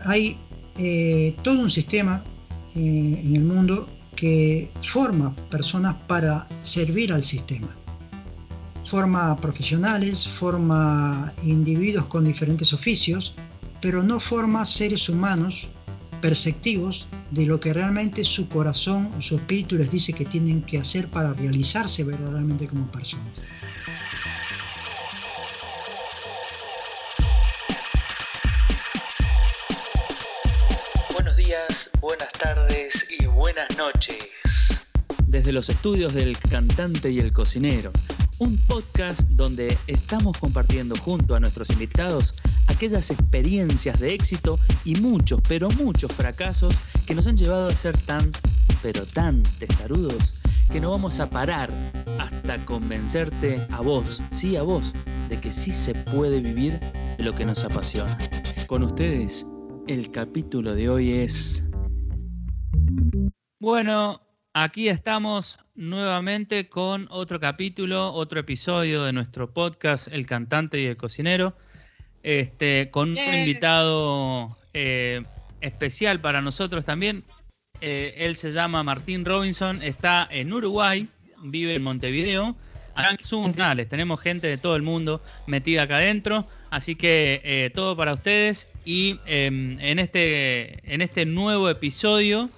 hay 0.00 0.38
eh, 0.78 1.34
todo 1.42 1.60
un 1.60 1.70
sistema 1.70 2.22
eh, 2.74 3.20
en 3.24 3.36
el 3.36 3.44
mundo 3.44 3.88
que 4.14 4.70
forma 4.82 5.34
personas 5.50 5.96
para 6.06 6.46
servir 6.62 7.12
al 7.12 7.22
sistema. 7.22 7.68
Forma 8.84 9.36
profesionales, 9.36 10.26
forma 10.26 11.32
individuos 11.42 12.06
con 12.06 12.24
diferentes 12.24 12.72
oficios, 12.72 13.34
pero 13.80 14.02
no 14.02 14.20
forma 14.20 14.64
seres 14.64 15.08
humanos 15.08 15.68
perceptivos 16.20 17.08
de 17.30 17.46
lo 17.46 17.60
que 17.60 17.72
realmente 17.72 18.24
su 18.24 18.48
corazón, 18.48 19.10
su 19.20 19.36
espíritu 19.36 19.76
les 19.76 19.90
dice 19.90 20.12
que 20.12 20.24
tienen 20.24 20.62
que 20.62 20.78
hacer 20.78 21.08
para 21.08 21.32
realizarse 21.34 22.04
verdaderamente 22.04 22.66
como 22.66 22.90
personas. 22.90 23.42
Buenas 33.56 33.78
noches. 33.78 34.28
Desde 35.26 35.50
los 35.50 35.70
estudios 35.70 36.12
del 36.12 36.38
cantante 36.38 37.10
y 37.10 37.20
el 37.20 37.32
cocinero 37.32 37.90
un 38.38 38.58
podcast 38.58 39.22
donde 39.30 39.78
estamos 39.86 40.36
compartiendo 40.36 40.94
junto 40.94 41.34
a 41.34 41.40
nuestros 41.40 41.70
invitados 41.70 42.34
aquellas 42.66 43.10
experiencias 43.10 43.98
de 43.98 44.12
éxito 44.12 44.58
y 44.84 44.96
muchos, 44.96 45.40
pero 45.48 45.70
muchos 45.70 46.12
fracasos 46.12 46.74
que 47.06 47.14
nos 47.14 47.26
han 47.26 47.38
llevado 47.38 47.68
a 47.68 47.76
ser 47.76 47.96
tan, 47.96 48.30
pero 48.82 49.06
tan 49.06 49.42
testarudos 49.58 50.34
que 50.70 50.78
no 50.78 50.90
vamos 50.90 51.18
a 51.18 51.30
parar 51.30 51.70
hasta 52.18 52.62
convencerte 52.66 53.66
a 53.70 53.80
vos, 53.80 54.22
sí 54.32 54.56
a 54.56 54.62
vos, 54.62 54.92
de 55.30 55.40
que 55.40 55.50
sí 55.50 55.72
se 55.72 55.94
puede 55.94 56.40
vivir 56.40 56.78
lo 57.16 57.34
que 57.34 57.46
nos 57.46 57.64
apasiona. 57.64 58.18
Con 58.66 58.82
ustedes, 58.82 59.46
el 59.86 60.10
capítulo 60.10 60.74
de 60.74 60.90
hoy 60.90 61.12
es... 61.12 61.65
Bueno, 63.58 64.26
Aquí 64.58 64.88
estamos 64.88 65.58
nuevamente 65.74 66.70
con 66.70 67.08
otro 67.10 67.38
capítulo, 67.40 68.14
otro 68.14 68.40
episodio 68.40 69.04
de 69.04 69.12
nuestro 69.12 69.52
podcast 69.52 70.08
El 70.08 70.24
cantante 70.24 70.80
y 70.80 70.86
el 70.86 70.96
cocinero, 70.96 71.54
este, 72.22 72.88
con 72.90 73.10
un 73.10 73.34
invitado 73.34 74.56
eh, 74.72 75.22
especial 75.60 76.22
para 76.22 76.40
nosotros 76.40 76.86
también. 76.86 77.22
Eh, 77.82 78.14
él 78.16 78.36
se 78.36 78.52
llama 78.52 78.82
Martín 78.82 79.26
Robinson, 79.26 79.82
está 79.82 80.26
en 80.30 80.54
Uruguay, 80.54 81.06
vive 81.42 81.74
en 81.74 81.82
Montevideo. 81.82 82.56
Acá 82.94 83.14
canales, 83.54 83.90
tenemos 83.90 84.22
gente 84.22 84.46
de 84.46 84.56
todo 84.56 84.74
el 84.76 84.82
mundo 84.82 85.20
metida 85.46 85.82
acá 85.82 85.96
adentro, 85.96 86.46
así 86.70 86.96
que 86.96 87.42
eh, 87.44 87.70
todo 87.74 87.94
para 87.94 88.14
ustedes. 88.14 88.70
Y 88.86 89.20
em, 89.26 89.78
en, 89.80 89.98
este, 89.98 90.94
en 90.94 91.02
este 91.02 91.26
nuevo 91.26 91.68
episodio 91.68 92.48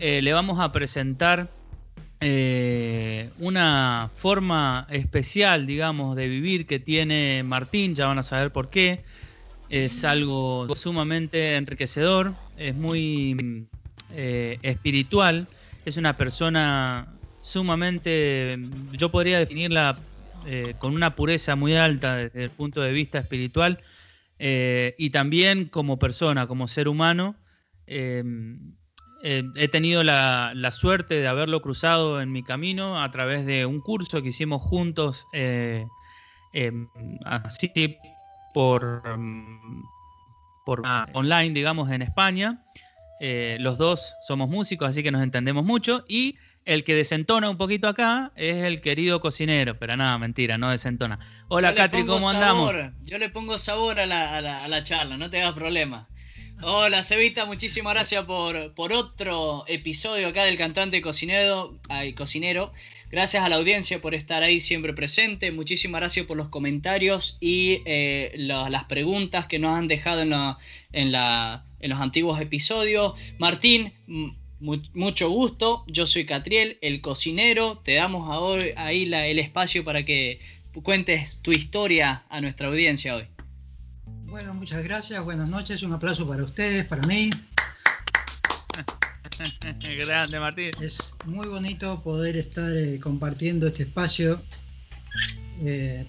eh, 0.00 0.22
le 0.22 0.32
vamos 0.32 0.58
a 0.60 0.72
presentar 0.72 1.48
eh, 2.20 3.30
una 3.38 4.10
forma 4.14 4.86
especial, 4.90 5.66
digamos, 5.66 6.16
de 6.16 6.28
vivir 6.28 6.66
que 6.66 6.78
tiene 6.78 7.42
Martín, 7.44 7.94
ya 7.94 8.06
van 8.06 8.18
a 8.18 8.22
saber 8.22 8.50
por 8.50 8.70
qué. 8.70 9.04
Es 9.70 10.04
algo 10.04 10.68
sumamente 10.74 11.56
enriquecedor, 11.56 12.34
es 12.56 12.74
muy 12.74 13.66
eh, 14.12 14.58
espiritual, 14.62 15.48
es 15.84 15.96
una 15.96 16.16
persona 16.16 17.08
sumamente, 17.40 18.58
yo 18.92 19.10
podría 19.10 19.38
definirla 19.38 19.98
con 20.78 20.94
una 20.94 21.16
pureza 21.16 21.56
muy 21.56 21.74
alta 21.74 22.16
desde 22.16 22.44
el 22.44 22.50
punto 22.50 22.82
de 22.82 22.92
vista 22.92 23.18
espiritual 23.18 23.80
y 24.38 25.08
también 25.08 25.64
como 25.64 25.98
persona, 25.98 26.46
como 26.46 26.68
ser 26.68 26.86
humano. 26.86 27.34
Eh, 29.26 29.42
he 29.56 29.68
tenido 29.68 30.04
la, 30.04 30.52
suerte 30.72 31.14
de 31.14 31.26
haberlo 31.26 31.62
cruzado 31.62 32.20
en 32.20 32.30
mi 32.30 32.42
camino 32.42 33.02
a 33.02 33.10
través 33.10 33.46
de 33.46 33.64
un 33.64 33.80
curso 33.80 34.20
que 34.20 34.28
hicimos 34.28 34.60
juntos, 34.60 35.26
eh, 35.32 35.86
em, 36.52 36.88
así 37.24 37.72
por, 38.52 39.02
em, 39.06 39.82
por 40.66 40.82
online, 41.14 41.54
digamos, 41.54 41.90
en 41.90 42.02
España. 42.02 42.62
Eh, 43.18 43.56
los 43.60 43.78
dos 43.78 44.14
somos 44.20 44.50
músicos, 44.50 44.90
así 44.90 45.02
que 45.02 45.10
nos 45.10 45.22
entendemos 45.22 45.64
mucho. 45.64 46.04
Y 46.06 46.36
el 46.66 46.84
que 46.84 46.94
desentona 46.94 47.48
un 47.48 47.56
poquito 47.56 47.88
acá 47.88 48.30
es 48.36 48.56
el 48.56 48.82
querido 48.82 49.22
cocinero, 49.22 49.78
pero 49.78 49.96
nada, 49.96 50.18
mentira, 50.18 50.58
no 50.58 50.68
desentona. 50.68 51.18
Hola, 51.48 51.74
Catri, 51.74 52.04
¿cómo 52.04 52.28
andamos? 52.28 52.74
Yo 53.04 53.16
le 53.16 53.30
pongo 53.30 53.56
sabor 53.56 54.00
a 54.00 54.04
la, 54.04 54.36
a 54.36 54.68
la 54.68 54.84
charla, 54.84 55.16
no 55.16 55.30
te 55.30 55.40
hagas 55.40 55.54
problema. 55.54 56.08
Hola, 56.62 57.02
Cevita, 57.02 57.44
muchísimas 57.44 57.94
gracias 57.94 58.24
por, 58.24 58.74
por 58.74 58.92
otro 58.92 59.64
episodio 59.66 60.28
acá 60.28 60.44
del 60.44 60.56
cantante 60.56 61.02
cocinero, 61.02 61.78
ay, 61.88 62.14
cocinero. 62.14 62.72
Gracias 63.10 63.44
a 63.44 63.48
la 63.48 63.56
audiencia 63.56 64.00
por 64.00 64.14
estar 64.14 64.42
ahí 64.42 64.60
siempre 64.60 64.94
presente. 64.94 65.52
Muchísimas 65.52 66.00
gracias 66.00 66.26
por 66.26 66.36
los 66.36 66.48
comentarios 66.48 67.36
y 67.40 67.82
eh, 67.84 68.32
las 68.36 68.84
preguntas 68.84 69.46
que 69.46 69.58
nos 69.58 69.76
han 69.76 69.88
dejado 69.88 70.22
en, 70.22 70.32
en, 70.92 71.12
la, 71.12 71.64
en 71.80 71.90
los 71.90 72.00
antiguos 72.00 72.40
episodios. 72.40 73.14
Martín, 73.38 73.92
mucho 74.58 75.30
gusto. 75.30 75.84
Yo 75.86 76.06
soy 76.06 76.24
Catriel, 76.24 76.78
el 76.80 77.00
cocinero. 77.00 77.78
Te 77.84 77.94
damos 77.94 78.30
ahora 78.30 78.64
ahí 78.76 79.12
el 79.12 79.38
espacio 79.38 79.84
para 79.84 80.04
que 80.04 80.40
cuentes 80.82 81.40
tu 81.42 81.52
historia 81.52 82.24
a 82.30 82.40
nuestra 82.40 82.68
audiencia 82.68 83.16
hoy. 83.16 83.26
Bueno, 84.34 84.52
muchas 84.52 84.82
gracias, 84.82 85.22
buenas 85.22 85.48
noches, 85.48 85.84
un 85.84 85.92
aplauso 85.92 86.26
para 86.26 86.42
ustedes, 86.42 86.84
para 86.86 87.06
mí. 87.06 87.30
Grande, 89.96 90.40
Martín. 90.40 90.72
Es 90.80 91.14
muy 91.24 91.46
bonito 91.46 92.02
poder 92.02 92.36
estar 92.36 92.76
eh, 92.76 92.98
compartiendo 92.98 93.68
este 93.68 93.84
espacio. 93.84 94.42
Eh, 95.62 96.04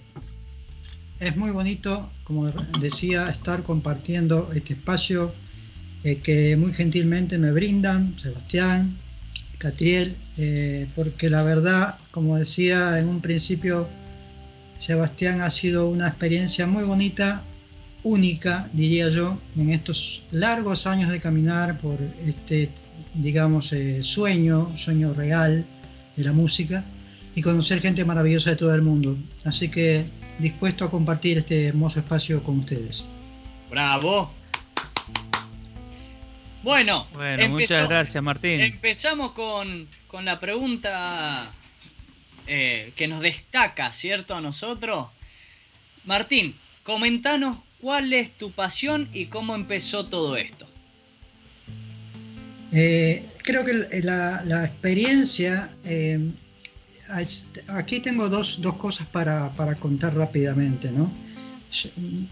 es 1.20 1.36
muy 1.36 1.52
bonito, 1.52 2.10
como 2.24 2.50
decía, 2.80 3.30
estar 3.30 3.62
compartiendo 3.62 4.50
este 4.52 4.72
espacio 4.72 5.32
eh, 6.02 6.16
que 6.16 6.56
muy 6.56 6.74
gentilmente 6.74 7.38
me 7.38 7.52
brindan 7.52 8.18
Sebastián, 8.18 8.98
Catriel, 9.58 10.16
porque 10.96 11.30
la 11.30 11.44
verdad, 11.44 11.96
como 12.10 12.36
decía 12.36 12.98
en 12.98 13.08
un 13.08 13.20
principio, 13.20 13.88
Sebastián 14.78 15.42
ha 15.42 15.50
sido 15.50 15.88
una 15.88 16.08
experiencia 16.08 16.66
muy 16.66 16.82
bonita 16.82 17.44
única, 18.06 18.70
diría 18.72 19.10
yo, 19.10 19.36
en 19.56 19.70
estos 19.70 20.22
largos 20.30 20.86
años 20.86 21.10
de 21.10 21.18
caminar 21.18 21.76
por 21.80 21.98
este, 22.24 22.70
digamos, 23.14 23.72
eh, 23.72 24.00
sueño, 24.00 24.76
sueño 24.76 25.12
real 25.12 25.66
de 26.14 26.24
la 26.24 26.32
música 26.32 26.84
y 27.34 27.42
conocer 27.42 27.80
gente 27.80 28.04
maravillosa 28.04 28.50
de 28.50 28.56
todo 28.56 28.72
el 28.76 28.82
mundo. 28.82 29.16
Así 29.44 29.68
que 29.68 30.04
dispuesto 30.38 30.84
a 30.84 30.90
compartir 30.90 31.38
este 31.38 31.66
hermoso 31.66 31.98
espacio 31.98 32.44
con 32.44 32.60
ustedes. 32.60 33.04
¡Bravo! 33.70 34.32
Bueno, 36.62 37.08
muchas 37.48 37.88
gracias 37.88 38.22
Martín. 38.22 38.60
Empezamos 38.60 39.32
con, 39.32 39.88
la 40.24 40.38
pregunta 40.38 41.50
eh, 42.46 42.92
que 42.94 43.08
nos 43.08 43.20
destaca, 43.20 43.90
¿cierto? 43.90 44.36
A 44.36 44.40
nosotros. 44.40 45.08
Martín, 46.04 46.54
comentanos 46.84 47.65
¿Cuál 47.86 48.12
es 48.14 48.32
tu 48.32 48.50
pasión 48.50 49.08
y 49.12 49.26
cómo 49.26 49.54
empezó 49.54 50.06
todo 50.06 50.36
esto? 50.36 50.66
Eh, 52.72 53.24
creo 53.44 53.64
que 53.64 54.02
la, 54.02 54.64
experiencia, 54.64 55.70
eh, 55.84 56.18
aquí 57.68 58.00
tengo 58.00 58.28
dos, 58.28 58.60
cosas 58.76 59.06
para, 59.06 59.52
contar 59.78 60.16
rápidamente, 60.16 60.90
¿no? 60.90 61.12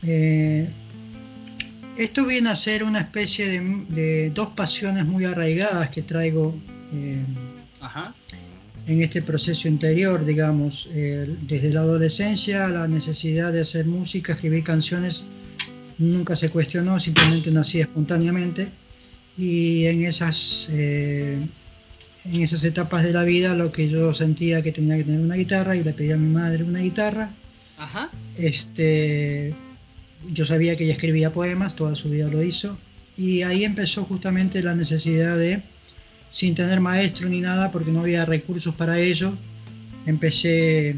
Eh, 0.02 0.68
esto 1.98 2.26
viene 2.26 2.48
a 2.48 2.56
ser 2.56 2.82
una 2.82 2.98
especie 2.98 3.60
de, 3.60 4.30
dos 4.30 4.48
pasiones 4.56 5.04
muy 5.04 5.24
arraigadas 5.24 5.88
que 5.90 6.02
traigo 6.02 6.52
en 8.88 9.00
este 9.00 9.22
proceso 9.22 9.68
interior, 9.68 10.24
digamos, 10.24 10.88
desde 10.92 11.72
la 11.72 11.82
adolescencia, 11.82 12.66
la 12.70 12.88
necesidad 12.88 13.52
de 13.52 13.60
hacer 13.60 13.86
música, 13.86 14.32
escribir 14.32 14.64
canciones, 14.64 15.26
nunca 15.98 16.36
se 16.36 16.50
cuestionó, 16.50 16.98
simplemente 17.00 17.50
nacía 17.50 17.82
espontáneamente. 17.82 18.68
Y 19.36 19.86
en 19.86 20.04
esas, 20.04 20.68
eh, 20.70 21.38
en 22.24 22.42
esas 22.42 22.62
etapas 22.64 23.02
de 23.02 23.12
la 23.12 23.24
vida, 23.24 23.54
lo 23.54 23.72
que 23.72 23.88
yo 23.88 24.14
sentía 24.14 24.62
que 24.62 24.72
tenía 24.72 24.96
que 24.96 25.04
tener 25.04 25.20
una 25.20 25.34
guitarra 25.34 25.76
y 25.76 25.82
le 25.82 25.92
pedí 25.92 26.12
a 26.12 26.16
mi 26.16 26.32
madre 26.32 26.64
una 26.64 26.80
guitarra. 26.80 27.34
Este, 28.36 29.54
yo 30.30 30.44
sabía 30.44 30.76
que 30.76 30.84
ella 30.84 30.92
escribía 30.92 31.32
poemas, 31.32 31.74
toda 31.74 31.96
su 31.96 32.10
vida 32.10 32.28
lo 32.28 32.42
hizo. 32.42 32.78
Y 33.16 33.42
ahí 33.42 33.64
empezó 33.64 34.04
justamente 34.04 34.62
la 34.62 34.74
necesidad 34.74 35.36
de 35.36 35.62
sin 36.30 36.54
tener 36.54 36.80
maestro 36.80 37.28
ni 37.28 37.40
nada, 37.40 37.70
porque 37.70 37.92
no 37.92 38.00
había 38.00 38.24
recursos 38.24 38.74
para 38.74 38.98
ello. 38.98 39.36
Empecé 40.06 40.96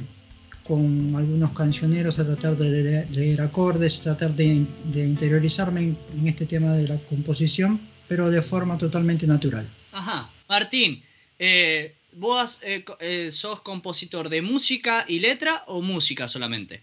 con 0.66 1.14
algunos 1.16 1.52
cancioneros 1.52 2.18
a 2.18 2.24
tratar 2.24 2.56
de 2.56 3.06
leer, 3.10 3.40
acordes, 3.40 4.00
tratar 4.00 4.34
de, 4.34 4.66
interiorizarme 4.94 5.94
en, 6.16 6.26
este 6.26 6.46
tema 6.46 6.74
de 6.74 6.88
la 6.88 6.98
composición, 6.98 7.80
pero 8.08 8.30
de 8.30 8.42
forma 8.42 8.76
totalmente 8.76 9.26
natural. 9.26 9.66
Ajá. 9.92 10.28
Martín, 10.48 11.02
eh, 11.38 11.94
¿vos 12.12 12.60
eh, 12.62 12.84
eh, 13.00 13.30
sos 13.32 13.60
compositor 13.60 14.28
de 14.28 14.42
música 14.42 15.04
y 15.08 15.20
letra 15.20 15.62
o 15.66 15.82
música 15.82 16.28
solamente? 16.28 16.82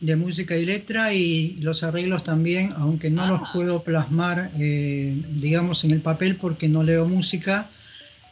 De 0.00 0.14
música 0.14 0.56
y 0.56 0.64
letra 0.64 1.12
y 1.12 1.56
los 1.60 1.82
arreglos 1.82 2.22
también, 2.22 2.72
aunque 2.76 3.10
no 3.10 3.26
los 3.26 3.40
ah. 3.42 3.50
puedo 3.52 3.82
plasmar, 3.82 4.52
digamos, 4.54 5.82
en 5.84 5.90
el 5.90 6.00
papel 6.00 6.36
porque 6.36 6.68
no 6.68 6.84
leo 6.84 7.08
música, 7.08 7.68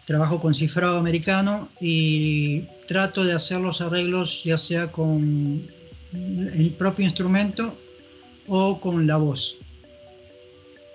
trabajo 0.06 0.40
con 0.40 0.54
cifrado 0.54 0.96
americano 0.96 1.68
y 1.80 2.60
trato 2.86 3.24
de 3.24 3.32
hacer 3.32 3.60
los 3.60 3.80
arreglos 3.80 4.44
ya 4.44 4.56
sea 4.56 4.90
con 4.92 5.68
el 6.12 6.74
propio 6.78 7.04
instrumento 7.04 7.76
o 8.46 8.80
con 8.80 9.06
la 9.06 9.16
voz. 9.16 9.58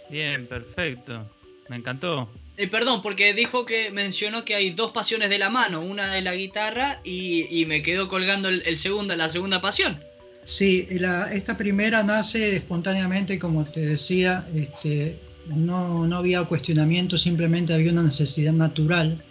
Bien, 0.10 0.48
perfecto. 0.48 1.30
Me 1.70 1.76
encantó. 1.76 2.30
Eh, 2.58 2.68
perdón, 2.68 3.02
porque 3.02 3.34
dijo 3.34 3.66
que 3.66 3.92
mencionó 3.92 4.46
que 4.46 4.56
hay 4.56 4.72
dos 4.72 4.92
pasiones 4.92 5.30
de 5.30 5.40
la 5.40 5.50
mano, 5.50 5.82
una 5.82 6.12
de 6.14 6.22
la 6.22 6.34
guitarra 6.34 7.02
y, 7.04 7.66
me 7.68 7.82
quedó 7.82 8.08
colgando 8.08 8.50
el, 8.50 8.64
la 9.18 9.30
segunda 9.30 9.62
pasión. 9.62 10.02
Sí, 10.46 10.88
esta 11.34 11.58
primera 11.58 12.04
nace 12.04 12.56
espontáneamente, 12.58 13.38
como 13.38 13.64
te 13.64 13.82
decía, 13.82 14.46
este, 14.56 15.18
no, 15.56 16.08
no 16.08 16.18
había 16.18 16.44
cuestionamiento, 16.46 17.18
simplemente 17.18 17.74
había 17.74 17.92
una 17.92 18.04
necesidad 18.04 18.54
natural 18.54 19.22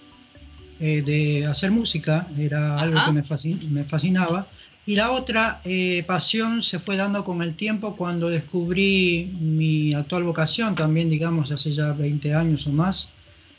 eh, 0.81 1.03
de 1.03 1.47
hacer 1.47 1.71
música, 1.71 2.27
era 2.39 2.79
algo 2.81 2.99
que 3.05 3.13
me, 3.13 3.23
me, 3.71 3.85
fascinaba. 3.85 4.47
Y 4.87 4.97
la 4.97 5.11
otra 5.11 5.61
eh, 5.65 6.03
pasión 6.07 6.63
se 6.63 6.79
fue 6.79 6.97
dando 6.97 7.23
con 7.23 7.43
el 7.43 7.55
tiempo 7.55 7.97
cuando 7.97 8.31
descubrí 8.31 9.31
mi 9.41 9.93
actual 9.93 10.25
vocación, 10.25 10.75
también 10.75 11.11
digamos 11.11 11.51
hace 11.53 11.73
ya 11.73 11.93
20 11.93 12.35
años 12.35 12.67
o 12.67 12.73
más, 12.73 13.11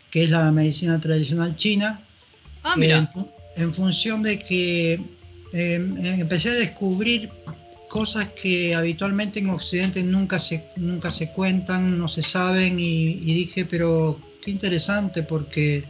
que 0.10 0.24
es 0.24 0.32
la 0.32 0.52
medicina 0.52 1.00
tradicional 1.00 1.56
china. 1.56 2.02
Ah, 2.64 2.76
mira. 2.76 3.08
en, 3.56 3.72
función 3.72 4.24
de 4.24 4.40
que 4.40 5.00
em, 5.54 5.98
empecé 6.06 6.50
a 6.50 6.54
descubrir 6.54 7.30
cosas 7.92 8.30
que 8.30 8.74
habitualmente 8.74 9.40
en 9.40 9.50
Occidente 9.50 10.02
nunca 10.02 10.40
se, 10.40 10.64
nunca 10.78 11.12
se 11.12 11.30
cuentan, 11.34 11.98
no 11.98 12.08
se 12.08 12.22
saben 12.24 12.80
y, 12.80 13.16
dije, 13.16 13.66
pero 13.66 14.18
qué 14.42 14.50
interesante 14.50 15.24
porque 15.24 15.84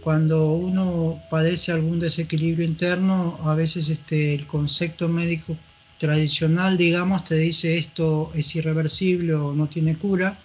cuando 0.00 0.54
uno 0.54 1.22
padece 1.30 1.70
algún 1.70 2.00
desequilibrio 2.00 2.66
interno, 2.66 3.38
a 3.44 3.54
veces 3.54 3.90
este, 3.90 4.34
el 4.34 4.48
concepto 4.48 5.08
médico 5.08 5.56
tradicional, 5.98 6.76
digamos, 6.76 7.22
te 7.22 7.36
dice 7.36 7.78
esto 7.78 8.32
es 8.34 8.56
irreversible 8.56 9.34
o 9.34 9.52
no 9.54 9.68
tiene 9.68 9.96
cura. 9.96 10.36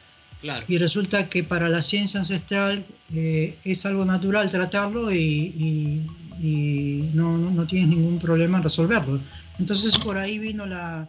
Y 0.67 0.77
resulta 0.77 1.27
que 1.27 1.43
para 1.43 1.67
la 1.67 1.81
ciencia 1.81 2.19
ancestral 2.19 2.85
eh, 3.11 3.57
es 3.63 3.87
algo 3.87 4.05
natural 4.05 4.51
tratarlo 4.51 5.11
y, 5.11 6.03
no, 7.15 7.39
no, 7.39 7.65
tienes 7.65 7.89
ningún 7.89 8.19
problema 8.19 8.59
en 8.59 8.63
resolverlo. 8.63 9.19
Entonces 9.59 9.97
por 9.99 10.17
ahí 10.17 10.39
vino 10.39 10.65
la, 10.65 11.07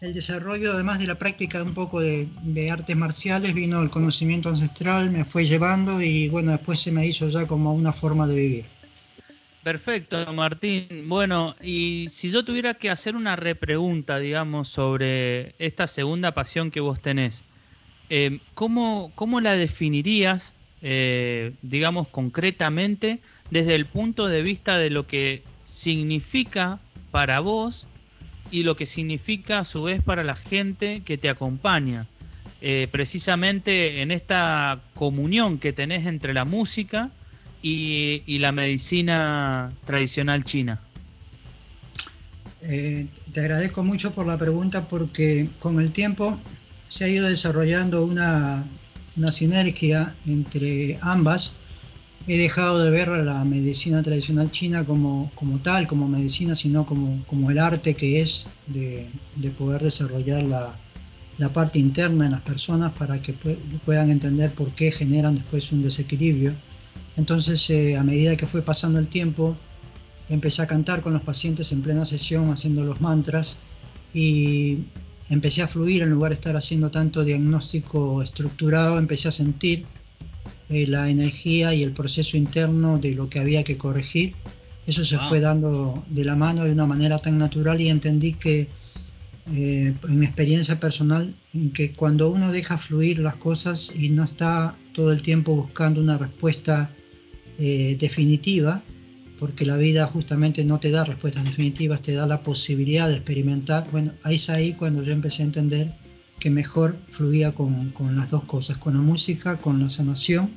el 0.00 0.12
desarrollo, 0.12 0.72
además 0.72 0.98
de 0.98 1.06
la 1.06 1.14
práctica 1.14 1.62
un 1.62 1.74
poco 1.74 2.00
de, 2.00 2.28
artes 2.70 2.96
marciales, 2.96 3.54
vino 3.54 3.82
el 3.82 3.90
conocimiento 3.90 4.48
ancestral, 4.48 5.10
me 5.10 5.24
fue 5.24 5.46
llevando 5.46 6.02
y 6.02 6.28
bueno, 6.28 6.52
después 6.52 6.80
se 6.80 6.92
me 6.92 7.06
hizo 7.06 7.28
ya 7.28 7.46
como 7.46 7.72
una 7.72 7.92
forma 7.92 8.26
de 8.26 8.34
vivir. 8.34 8.64
Perfecto, 9.62 10.32
Martín. 10.32 10.86
Bueno, 11.06 11.56
y 11.60 12.06
si 12.10 12.30
yo 12.30 12.44
tuviera 12.44 12.74
que 12.74 12.88
hacer 12.88 13.16
una 13.16 13.34
repregunta, 13.34 14.18
digamos, 14.18 14.68
sobre 14.68 15.54
esta 15.58 15.88
segunda 15.88 16.32
pasión 16.32 16.70
que 16.70 16.80
vos 16.80 17.00
tenés, 17.00 17.42
eh, 18.08 18.38
¿cómo, 18.54 19.40
la 19.40 19.54
definirías, 19.54 20.52
eh, 20.82 21.52
digamos, 21.62 22.06
concretamente 22.08 23.18
desde 23.50 23.74
el 23.74 23.86
punto 23.86 24.28
de 24.28 24.42
vista 24.42 24.78
de 24.78 24.90
lo 24.90 25.06
que 25.08 25.42
significa 25.64 26.78
para 27.10 27.40
vos 27.40 27.86
y 28.50 28.62
lo 28.62 28.76
que 28.76 28.86
significa 28.86 29.60
a 29.60 29.64
su 29.64 29.82
vez 29.82 30.02
para 30.02 30.24
la 30.24 30.36
gente 30.36 31.02
que 31.04 31.18
te 31.18 31.28
acompaña. 31.28 32.06
Eh, 32.62 32.88
precisamente 32.90 34.00
en 34.00 34.10
esta 34.10 34.80
comunión 34.94 35.58
que 35.58 35.72
tenés 35.72 36.06
entre 36.06 36.32
la 36.32 36.44
música 36.44 37.10
y, 37.62 38.38
la 38.38 38.52
medicina 38.52 39.72
tradicional 39.84 40.44
china. 40.44 40.80
Eh, 42.62 43.06
te 43.32 43.40
agradezco 43.40 43.82
mucho 43.84 44.14
por 44.14 44.26
la 44.26 44.38
pregunta 44.38 44.88
porque 44.88 45.48
con 45.58 45.80
el 45.80 45.92
tiempo 45.92 46.38
se 46.88 47.04
ha 47.04 47.08
ido 47.08 47.28
desarrollando 47.28 48.04
una, 48.04 48.64
una 49.16 49.32
sinergia 49.32 50.14
entre 50.26 50.98
ambas 51.02 51.54
he 52.26 52.36
dejado 52.36 52.82
de 52.82 52.90
ver 52.90 53.08
la 53.08 53.44
medicina 53.44 54.02
tradicional 54.02 54.50
china 54.50 54.84
como, 54.84 55.30
como 55.34 55.58
tal, 55.58 55.86
como 55.86 56.08
medicina, 56.08 56.54
sino 56.54 56.84
como, 56.84 57.24
como 57.26 57.50
el 57.50 57.58
arte 57.58 57.94
que 57.94 58.20
es 58.20 58.46
de, 58.66 59.08
poder 59.56 59.82
desarrollar 59.82 60.42
la, 60.42 60.76
parte 61.52 61.78
interna 61.78 62.26
en 62.26 62.32
las 62.32 62.40
personas 62.40 62.92
para 62.94 63.22
que 63.22 63.32
puedan 63.84 64.10
entender 64.10 64.52
por 64.52 64.70
qué 64.72 64.90
generan 64.90 65.36
después 65.36 65.70
un 65.70 65.82
desequilibrio. 65.82 66.52
Entonces, 67.16 67.70
eh, 67.70 67.96
a 67.96 68.02
medida 68.02 68.36
que 68.36 68.46
fue 68.46 68.62
pasando 68.62 68.98
el 68.98 69.06
tiempo, 69.06 69.56
empecé 70.28 70.62
a 70.62 70.66
cantar 70.66 71.02
con 71.02 71.12
los 71.12 71.22
pacientes 71.22 71.70
en 71.70 71.82
plena 71.82 72.04
sesión 72.04 72.50
haciendo 72.50 72.82
los 72.84 73.00
mantras 73.00 73.60
y 74.12 74.78
empecé 75.30 75.62
a 75.62 75.68
fluir 75.68 76.02
en 76.02 76.10
lugar 76.10 76.30
de 76.30 76.34
estar 76.34 76.56
haciendo 76.56 76.90
tanto 76.90 77.22
diagnóstico 77.22 78.22
estructurado, 78.22 78.98
empecé 78.98 79.28
a 79.28 79.32
sentir 79.32 79.86
eh, 80.68 80.86
la 80.86 81.08
energía 81.10 81.74
y 81.74 81.82
el 81.82 81.92
proceso 81.92 82.36
interno 82.36 82.98
de 82.98 83.12
lo 83.12 83.28
que 83.28 83.38
había 83.38 83.62
que 83.62 83.78
corregir. 83.78 84.34
Eso 84.86 85.04
se 85.04 85.18
fue 85.18 85.40
dando 85.40 86.04
de 86.10 86.24
la 86.24 86.36
mano 86.36 86.64
de 86.64 86.72
una 86.72 86.86
manera 86.86 87.18
tan 87.18 87.38
natural 87.38 87.80
y 87.80 87.88
entendí 87.88 88.34
que 88.34 88.68
eh, 89.52 89.94
en 90.08 90.18
mi 90.18 90.26
experiencia 90.26 90.80
personal, 90.80 91.32
en 91.54 91.70
que 91.70 91.92
cuando 91.92 92.30
uno 92.30 92.50
deja 92.50 92.78
fluir 92.78 93.20
las 93.20 93.36
cosas 93.36 93.92
y 93.94 94.08
no 94.08 94.24
está 94.24 94.76
todo 94.92 95.12
el 95.12 95.22
tiempo 95.22 95.54
buscando 95.54 96.00
una 96.00 96.18
respuesta 96.18 96.90
eh, 97.58 97.96
definitiva, 97.98 98.82
porque 99.38 99.64
la 99.64 99.76
vida 99.76 100.06
justamente 100.08 100.64
no 100.64 100.80
te 100.80 100.90
da 100.90 101.04
respuestas 101.04 101.44
definitivas, 101.44 102.02
te 102.02 102.14
da 102.14 102.26
la 102.26 102.42
posibilidad 102.42 103.08
de 103.08 103.14
experimentar. 103.14 103.88
Bueno, 103.92 104.12
ahí 104.24 104.34
es 104.34 104.50
ahí 104.50 104.72
cuando 104.72 105.02
yo 105.04 105.12
empecé 105.12 105.42
a 105.42 105.46
entender 105.46 105.92
que 106.40 106.50
mejor 106.50 106.96
fluía 107.10 107.54
con, 107.54 107.92
las 108.16 108.30
dos 108.30 108.44
cosas, 108.44 108.78
con 108.78 108.94
la 108.94 109.00
música, 109.00 109.58
con 109.60 109.80
la 109.80 109.88
sanación 109.88 110.50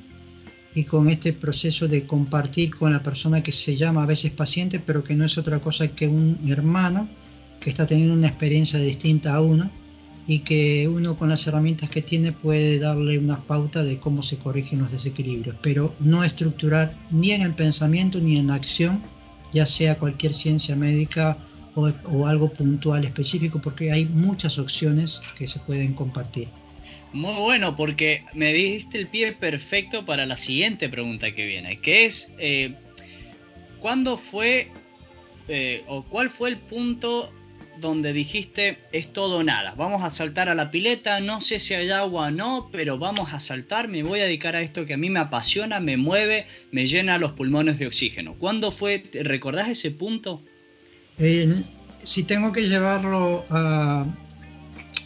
y 0.74 0.84
con 0.84 1.08
este 1.08 1.32
proceso 1.32 1.88
de 1.88 2.06
compartir 2.06 2.74
con 2.74 2.92
la 2.92 3.02
persona 3.02 3.42
que 3.42 3.52
se 3.52 3.76
llama 3.76 4.04
a 4.04 4.06
veces 4.06 4.30
paciente, 4.30 4.78
pero 4.78 5.02
que 5.02 5.14
no 5.14 5.24
es 5.24 5.36
otra 5.36 5.60
cosa 5.60 5.88
que 5.88 6.06
un 6.06 6.38
hermano 6.48 7.08
que 7.60 7.70
está 7.70 7.86
teniendo 7.86 8.14
una 8.14 8.28
experiencia 8.28 8.78
distinta 8.78 9.34
a 9.34 9.40
uno 9.40 9.70
y 10.26 10.40
que 10.40 10.88
uno 10.88 11.16
con 11.16 11.28
las 11.28 11.46
herramientas 11.46 11.90
que 11.90 12.02
tiene 12.02 12.32
puede 12.32 12.78
darle 12.78 13.18
una 13.18 13.40
pauta 13.40 13.82
de 13.82 13.98
cómo 13.98 14.22
se 14.22 14.38
corrigen 14.38 14.78
los 14.78 14.92
desequilibrios, 14.92 15.56
pero 15.60 15.94
no 15.98 16.22
estructurar 16.22 16.94
ni 17.10 17.32
en 17.32 17.42
el 17.42 17.54
pensamiento 17.54 18.20
ni 18.20 18.38
en 18.38 18.46
la 18.46 18.54
acción, 18.54 19.02
ya 19.52 19.66
sea 19.66 19.98
cualquier 19.98 20.32
ciencia 20.34 20.76
médica 20.76 21.36
o, 21.74 22.26
algo 22.26 22.52
puntual 22.52 23.04
específico 23.04 23.60
porque 23.60 23.92
hay 23.92 24.04
muchas 24.06 24.58
opciones 24.58 25.22
que 25.36 25.48
se 25.48 25.60
pueden 25.60 25.94
compartir. 25.94 26.48
Muy 27.12 27.34
bueno, 27.34 27.76
porque 27.76 28.24
me 28.34 28.52
diste 28.52 28.98
el 28.98 29.08
pie 29.08 29.32
perfecto 29.32 30.04
para 30.04 30.26
la 30.26 30.36
siguiente 30.36 30.88
pregunta 30.88 31.34
que 31.34 31.44
viene, 31.46 31.80
que 31.80 32.06
es, 32.06 32.30
eh, 32.38 32.74
¿cuándo 33.80 34.16
fue 34.16 34.68
eh, 35.48 35.82
o 35.88 36.04
cuál 36.04 36.30
fue 36.30 36.50
el 36.50 36.58
punto 36.58 37.32
donde 37.80 38.12
dijiste 38.12 38.78
es 38.92 39.12
todo 39.12 39.38
o 39.38 39.42
nada? 39.42 39.74
Vamos 39.76 40.04
a 40.04 40.12
saltar 40.12 40.48
a 40.48 40.54
la 40.54 40.70
pileta, 40.70 41.18
no 41.18 41.40
sé 41.40 41.58
si 41.58 41.74
hay 41.74 41.90
agua 41.90 42.28
o 42.28 42.30
no, 42.30 42.68
pero 42.70 42.96
vamos 42.96 43.32
a 43.32 43.40
saltar, 43.40 43.88
me 43.88 44.04
voy 44.04 44.20
a 44.20 44.24
dedicar 44.24 44.54
a 44.54 44.60
esto 44.60 44.86
que 44.86 44.94
a 44.94 44.98
mí 44.98 45.10
me 45.10 45.18
apasiona, 45.18 45.80
me 45.80 45.96
mueve, 45.96 46.46
me 46.70 46.86
llena 46.86 47.18
los 47.18 47.32
pulmones 47.32 47.80
de 47.80 47.88
oxígeno. 47.88 48.34
¿Cuándo 48.34 48.70
fue, 48.70 49.02
recordás 49.24 49.68
ese 49.68 49.90
punto? 49.90 50.42
si 52.02 52.22
tengo 52.22 52.52
que 52.52 52.62
llevarlo 52.62 53.44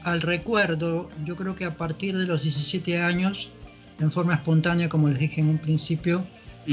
al 0.04 0.20
recuerdo, 0.20 1.10
yo 1.24 1.36
creo 1.36 1.54
que 1.54 1.64
a 1.64 1.76
partir 1.76 2.16
de 2.16 2.26
los 2.26 2.42
17 2.42 3.00
años, 3.00 3.50
en 3.98 4.10
forma 4.10 4.34
espontánea, 4.34 4.88
como 4.88 5.08
les 5.08 5.18
dije 5.18 5.40
en 5.40 5.48
un 5.48 5.58
principio, 5.58 6.26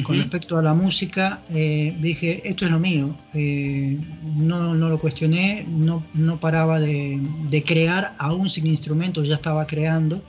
con 0.04 0.16
respecto 0.16 0.58
a 0.58 0.62
la 0.62 0.74
música, 0.74 1.42
eh, 1.50 1.98
dije, 2.00 2.48
esto 2.48 2.64
es 2.64 2.72
lo 2.72 2.80
mío. 2.80 3.18
Eh, 3.34 4.00
no, 4.38 4.74
lo 4.74 4.98
cuestioné, 4.98 5.66
no, 5.68 6.06
no 6.14 6.40
paraba 6.40 6.80
de, 6.80 7.64
crear, 7.66 8.14
aún 8.18 8.50
sin 8.50 8.68
instrumentos, 8.68 9.28
ya 9.28 9.36
estaba 9.36 9.68
creando. 9.68 10.24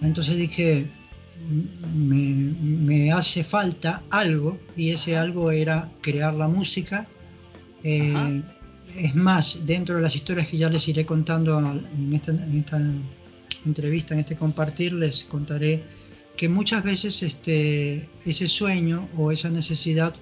Entonces 0.00 0.36
dije, 0.36 0.86
me, 1.92 2.54
me 2.62 3.10
hace 3.10 3.42
falta 3.42 4.02
algo, 4.10 4.58
y 4.76 4.90
ese 4.90 5.16
algo 5.16 5.50
era 5.50 5.90
crear 6.00 6.34
la 6.34 6.46
música 6.46 7.08
Eh, 7.84 8.42
es 8.98 9.14
más, 9.14 9.62
dentro 9.64 9.96
de 9.96 10.02
las 10.02 10.14
historias 10.14 10.48
que 10.48 10.58
ya 10.58 10.68
les 10.68 10.86
iré 10.88 11.06
contando 11.06 11.58
en 11.58 12.12
esta, 12.12 12.32
entrevista, 13.64 14.14
en 14.14 14.20
este 14.20 14.36
compartir, 14.36 14.92
les 14.92 15.24
contaré 15.24 15.82
que 16.36 16.48
muchas 16.48 16.84
veces 16.84 17.22
este, 17.22 18.08
ese 18.24 18.46
sueño 18.46 19.08
o 19.16 19.32
esa 19.32 19.50
necesidad 19.50 20.14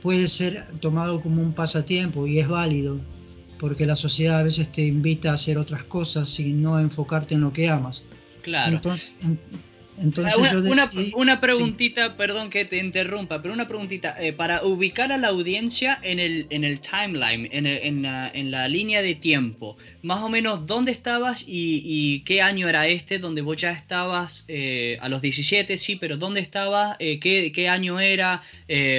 puede 0.00 0.26
ser 0.26 0.66
tomado 0.80 1.20
como 1.20 1.42
un 1.42 1.52
pasatiempo 1.52 2.26
y 2.26 2.38
es 2.38 2.48
válido, 2.48 2.98
porque 3.58 3.86
la 3.86 3.96
sociedad 3.96 4.40
a 4.40 4.42
veces 4.42 4.72
te 4.72 4.84
invita 4.84 5.30
a 5.30 5.34
hacer 5.34 5.58
otras 5.58 5.84
cosas 5.84 6.40
y 6.40 6.52
no 6.52 6.80
enfocarte 6.80 7.34
en 7.34 7.42
lo 7.42 7.52
que 7.52 7.68
amas. 7.68 8.06
Claro. 8.42 8.76
Entonces, 8.76 9.18
entonces 10.02 10.34
una, 10.52 10.90
una, 11.14 11.40
preguntita, 11.40 12.16
perdón 12.16 12.50
que 12.50 12.64
te 12.64 12.78
interrumpa, 12.78 13.40
pero 13.40 13.54
una 13.54 13.68
preguntita, 13.68 14.16
eh, 14.20 14.32
para 14.32 14.64
ubicar 14.64 15.12
a 15.12 15.18
la 15.18 15.28
audiencia 15.28 15.98
en 16.02 16.18
el, 16.18 16.46
en 16.50 16.64
el 16.64 16.80
timeline, 16.80 17.48
en, 17.52 17.66
en, 17.66 18.02
la, 18.02 18.30
en, 18.32 18.50
la, 18.50 18.68
línea 18.68 19.02
de 19.02 19.14
tiempo, 19.14 19.76
más 20.02 20.22
o 20.22 20.28
menos 20.28 20.66
dónde 20.66 20.92
estabas 20.92 21.44
y, 21.46 22.20
qué 22.24 22.42
año 22.42 22.68
era 22.68 22.86
este, 22.86 23.18
donde 23.18 23.42
vos 23.42 23.56
ya 23.56 23.72
estabas 23.72 24.44
eh, 24.48 24.98
a 25.00 25.08
los 25.08 25.22
17, 25.22 25.78
sí, 25.78 25.96
pero 25.96 26.16
dónde 26.16 26.40
estabas, 26.40 26.96
eh, 26.98 27.20
qué, 27.20 27.52
qué, 27.52 27.68
año 27.68 28.00
era, 28.00 28.42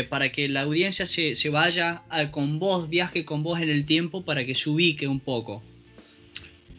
para 0.10 0.32
que 0.32 0.48
la 0.50 0.62
audiencia 0.62 1.06
se, 1.06 1.36
se 1.36 1.50
vaya 1.50 2.04
con 2.32 2.60
vos, 2.60 2.90
viaje 2.90 3.26
con 3.26 3.44
vos 3.44 3.60
en 3.60 3.70
el 3.70 3.86
tiempo 3.86 4.24
para 4.24 4.46
que 4.46 4.56
se 4.56 4.70
ubique 4.70 5.08
un 5.08 5.20
poco 5.20 5.62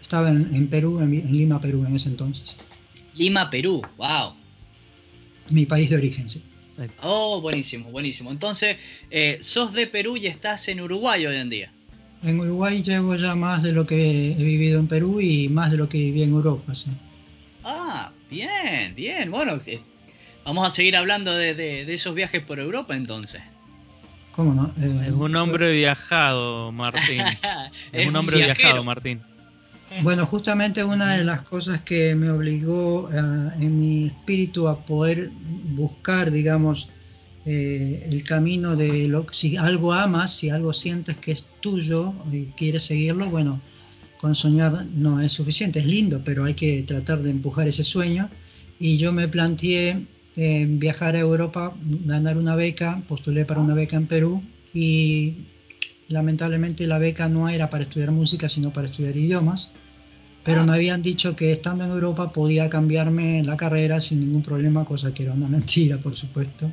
estaba, 0.00 0.30
en, 0.30 0.66
Perú, 0.68 1.00
en, 1.00 1.30
Lima, 1.30 1.60
Perú 1.60 1.84
en 1.86 1.94
ese 1.94 2.08
entonces. 2.08 2.56
Lima, 3.14 3.50
Perú, 3.50 3.82
wow. 3.98 4.32
Mi 5.50 5.66
país 5.66 5.90
de 5.90 5.96
origen, 5.96 6.30
sí. 6.30 6.42
Oh, 7.02 7.42
buenísimo, 7.42 7.90
buenísimo. 7.90 8.30
Entonces, 8.30 8.78
eh, 9.10 9.36
sos 9.42 9.74
de 9.74 9.86
Perú 9.86 10.16
y 10.16 10.26
estás 10.26 10.66
en 10.68 10.80
Uruguay 10.80 11.26
hoy 11.26 11.36
en 11.36 11.50
día. 11.50 11.70
En 12.22 12.40
Uruguay 12.40 12.82
llevo 12.82 13.14
ya 13.14 13.34
más 13.34 13.62
de 13.62 13.72
lo 13.72 13.86
que 13.86 14.30
he 14.30 14.42
vivido 14.42 14.80
en 14.80 14.86
Perú 14.86 15.20
y 15.20 15.50
más 15.50 15.70
de 15.70 15.76
lo 15.76 15.90
que 15.90 15.98
viví 15.98 16.22
en 16.22 16.30
Europa, 16.30 16.74
sí. 16.74 16.88
Ah, 17.62 18.10
bien, 18.30 18.94
bien. 18.94 19.30
Bueno, 19.30 19.60
eh, 19.66 19.80
vamos 20.46 20.66
a 20.66 20.70
seguir 20.70 20.96
hablando 20.96 21.36
de 21.36 21.92
esos 21.92 22.14
viajes 22.14 22.42
por 22.42 22.58
Europa 22.58 22.96
entonces. 22.96 23.42
Eh, 24.80 25.04
es 25.06 25.12
un 25.12 25.34
hombre 25.34 25.72
viajado, 25.72 26.70
Martín. 26.70 27.22
es, 27.92 28.06
un 28.06 28.14
hombre 28.14 28.36
viajado, 28.36 28.84
Martín. 28.84 29.20
Bueno, 30.02 30.26
justamente 30.26 30.84
una 30.84 31.16
de 31.16 31.24
las 31.24 31.42
cosas 31.42 31.80
que 31.80 32.14
me 32.14 32.30
obligó 32.30 33.10
eh, 33.10 33.16
en 33.60 33.78
mi 33.78 34.06
espíritu 34.06 34.68
a 34.68 34.84
poder 34.84 35.30
buscar, 35.74 36.30
digamos, 36.30 36.90
eh, 37.46 38.06
el 38.10 38.22
camino 38.22 38.76
de 38.76 39.08
lo 39.08 39.26
si 39.32 39.56
algo 39.56 39.92
amas, 39.92 40.36
si 40.36 40.50
algo 40.50 40.72
sientes 40.72 41.16
que 41.16 41.32
es 41.32 41.46
tuyo 41.60 42.12
y 42.30 42.44
quieres 42.56 42.84
seguirlo, 42.84 43.30
bueno, 43.30 43.60
con 44.18 44.34
soñar 44.34 44.84
no 44.94 45.20
es 45.20 45.32
suficiente, 45.32 45.78
es 45.80 45.86
lindo, 45.86 46.20
pero 46.24 46.44
hay 46.44 46.54
que 46.54 46.82
tratar 46.82 47.20
de 47.22 47.30
empujar 47.30 47.66
ese 47.66 47.82
sueño. 47.82 48.28
Y 48.78 48.98
yo 48.98 49.12
me 49.12 49.26
planteé 49.26 50.06
viajar 50.38 51.16
a 51.16 51.18
Europa, 51.18 51.74
ganar 52.04 52.38
una 52.38 52.54
beca, 52.54 53.02
postulé 53.08 53.44
para 53.44 53.60
una 53.60 53.74
beca 53.74 53.96
en 53.96 54.06
Perú 54.06 54.42
y 54.72 55.34
lamentablemente 56.08 56.86
la 56.86 56.98
beca 56.98 57.28
no 57.28 57.48
era 57.48 57.68
para 57.70 57.82
estudiar 57.82 58.12
música, 58.12 58.48
sino 58.48 58.72
para 58.72 58.86
estudiar 58.86 59.16
idiomas. 59.16 59.72
Pero 60.44 60.60
ah. 60.60 60.66
me 60.66 60.72
habían 60.74 61.02
dicho 61.02 61.34
que 61.34 61.50
estando 61.50 61.84
en 61.84 61.90
Europa 61.90 62.32
podía 62.32 62.70
cambiarme 62.70 63.42
la 63.44 63.56
carrera 63.56 64.00
sin 64.00 64.20
ningún 64.20 64.42
problema, 64.42 64.84
cosa 64.84 65.12
que 65.12 65.24
era 65.24 65.32
una 65.32 65.48
mentira, 65.56 65.98
por 65.98 66.14
supuesto. 66.14 66.70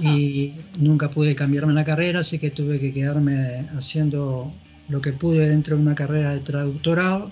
Y 0.00 0.52
nunca 0.78 1.10
pude 1.10 1.34
cambiarme 1.34 1.72
la 1.74 1.84
carrera, 1.84 2.20
así 2.20 2.38
que 2.38 2.50
tuve 2.50 2.78
que 2.78 2.92
quedarme 2.92 3.66
haciendo 3.76 4.52
lo 4.88 5.00
que 5.00 5.12
pude 5.12 5.48
dentro 5.48 5.76
de 5.76 5.82
una 5.82 5.96
carrera 5.96 6.32
de 6.32 6.40
traductorado. 6.40 7.30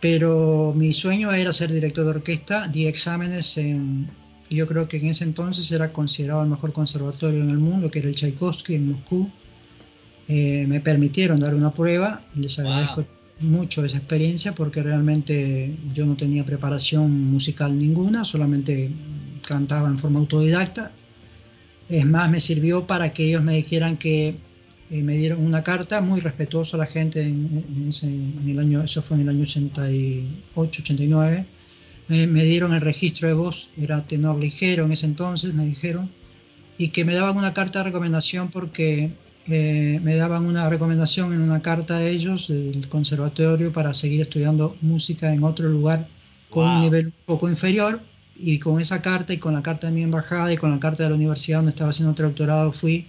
Pero 0.00 0.72
mi 0.74 0.92
sueño 0.92 1.30
era 1.32 1.52
ser 1.52 1.72
director 1.72 2.04
de 2.04 2.10
orquesta, 2.10 2.68
di 2.68 2.86
exámenes 2.86 3.56
en, 3.58 4.08
yo 4.56 4.66
creo 4.66 4.88
que 4.88 4.98
en 4.98 5.06
ese 5.06 5.24
entonces 5.24 5.70
era 5.72 5.92
considerado 5.92 6.42
el 6.42 6.48
mejor 6.48 6.72
conservatorio 6.72 7.42
en 7.42 7.50
el 7.50 7.58
mundo, 7.58 7.90
que 7.90 8.00
era 8.00 8.08
el 8.08 8.14
Tchaikovsky 8.14 8.74
en 8.74 8.92
Moscú. 8.92 9.30
Eh, 10.28 10.66
me 10.68 10.80
permitieron 10.80 11.40
dar 11.40 11.54
una 11.54 11.72
prueba, 11.72 12.22
les 12.34 12.58
agradezco 12.58 13.04
mucho 13.40 13.84
esa 13.84 13.98
experiencia 13.98 14.54
porque 14.54 14.82
realmente 14.82 15.74
yo 15.92 16.06
no 16.06 16.16
tenía 16.16 16.44
preparación 16.44 17.10
musical 17.30 17.76
ninguna, 17.76 18.24
solamente 18.24 18.90
cantaba 19.46 19.88
en 19.88 19.98
forma 19.98 20.20
autodidacta. 20.20 20.92
Es 21.88 22.06
más, 22.06 22.30
me 22.30 22.40
sirvió 22.40 22.86
para 22.86 23.12
que 23.12 23.28
ellos 23.28 23.42
me 23.42 23.56
dijeran 23.56 23.96
que 23.96 24.36
eh, 24.90 25.02
me 25.02 25.16
dieron 25.16 25.44
una 25.44 25.62
carta 25.64 26.00
muy 26.00 26.20
respetuosa 26.20 26.76
a 26.76 26.80
la 26.80 26.86
gente 26.86 27.22
en, 27.22 27.64
en 28.02 28.48
el 28.48 28.58
año, 28.58 28.82
eso 28.82 29.02
fue 29.02 29.16
en 29.16 29.22
el 29.22 29.28
año 29.30 29.42
88, 29.42 30.82
89 30.82 31.46
me, 32.08 32.44
dieron 32.44 32.72
el 32.74 32.80
registro 32.80 33.28
de 33.28 33.34
voz, 33.34 33.70
era 33.80 34.02
tenor 34.06 34.38
ligero 34.38 34.84
en 34.84 34.92
ese 34.92 35.06
entonces, 35.06 35.54
me 35.54 35.64
dijeron, 35.64 36.10
y 36.78 36.88
que 36.88 37.04
me 37.04 37.14
daban 37.14 37.36
una 37.36 37.54
carta 37.54 37.80
de 37.80 37.84
recomendación 37.84 38.48
porque 38.50 39.10
eh, 39.46 40.00
me 40.02 40.16
daban 40.16 40.46
una 40.46 40.68
recomendación 40.68 41.32
en 41.32 41.40
una 41.40 41.62
carta 41.62 41.98
de 41.98 42.10
ellos, 42.10 42.48
del 42.48 42.88
conservatorio, 42.88 43.72
para 43.72 43.94
seguir 43.94 44.20
estudiando 44.20 44.76
música 44.80 45.32
en 45.32 45.44
otro 45.44 45.68
lugar 45.68 46.06
con 46.50 46.68
un 46.68 46.80
nivel 46.80 47.06
un 47.06 47.12
poco 47.24 47.48
inferior. 47.48 48.00
Y 48.34 48.58
con 48.58 48.80
esa 48.80 49.02
carta 49.02 49.32
y 49.32 49.38
con 49.38 49.52
la 49.52 49.62
carta 49.62 49.86
de 49.86 49.92
mi 49.92 50.02
embajada 50.02 50.52
y 50.52 50.56
con 50.56 50.70
la 50.70 50.80
carta 50.80 51.04
de 51.04 51.10
la 51.10 51.14
universidad 51.14 51.58
donde 51.58 51.70
estaba 51.70 51.90
haciendo 51.90 52.12
otro 52.12 52.26
doctorado 52.26 52.72
fui, 52.72 53.06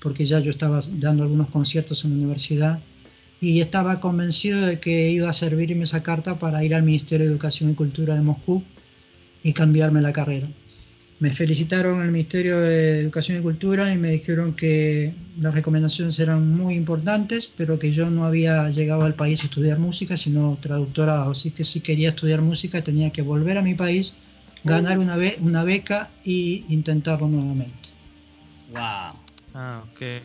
porque 0.00 0.24
ya 0.24 0.40
yo 0.40 0.50
estaba 0.50 0.80
dando 0.94 1.22
algunos 1.22 1.48
conciertos 1.48 2.04
en 2.04 2.12
la 2.12 2.16
universidad 2.16 2.80
y 3.42 3.60
estaba 3.60 3.98
convencido 3.98 4.60
de 4.60 4.78
que 4.78 5.10
iba 5.10 5.28
a 5.28 5.32
servirme 5.32 5.82
esa 5.82 6.00
carta 6.00 6.38
para 6.38 6.64
ir 6.64 6.76
al 6.76 6.84
Ministerio 6.84 7.26
de 7.26 7.32
Educación 7.32 7.70
y 7.70 7.74
Cultura 7.74 8.14
de 8.14 8.20
Moscú 8.20 8.62
y 9.42 9.52
cambiarme 9.52 10.00
la 10.00 10.12
carrera. 10.12 10.46
Me 11.18 11.32
felicitaron 11.32 12.00
al 12.00 12.12
Ministerio 12.12 12.60
de 12.60 13.00
Educación 13.00 13.38
y 13.40 13.42
Cultura 13.42 13.92
y 13.92 13.98
me 13.98 14.12
dijeron 14.12 14.54
que 14.54 15.12
las 15.40 15.54
recomendaciones 15.54 16.20
eran 16.20 16.54
muy 16.56 16.74
importantes, 16.74 17.50
pero 17.56 17.80
que 17.80 17.90
yo 17.90 18.10
no 18.10 18.26
había 18.26 18.70
llegado 18.70 19.02
al 19.02 19.14
país 19.16 19.42
a 19.42 19.46
estudiar 19.46 19.80
música, 19.80 20.16
sino 20.16 20.56
traductorado. 20.60 21.32
Así 21.32 21.50
que 21.50 21.64
si 21.64 21.80
quería 21.80 22.10
estudiar 22.10 22.42
música 22.42 22.84
tenía 22.84 23.10
que 23.10 23.22
volver 23.22 23.58
a 23.58 23.62
mi 23.62 23.74
país, 23.74 24.14
ganar 24.62 25.00
una, 25.00 25.16
una 25.40 25.64
beca 25.64 26.10
y 26.24 26.64
intentarlo 26.68 27.26
nuevamente. 27.26 27.90
¡Wow! 28.70 29.18
Ah, 29.54 29.84
ok. 29.90 30.22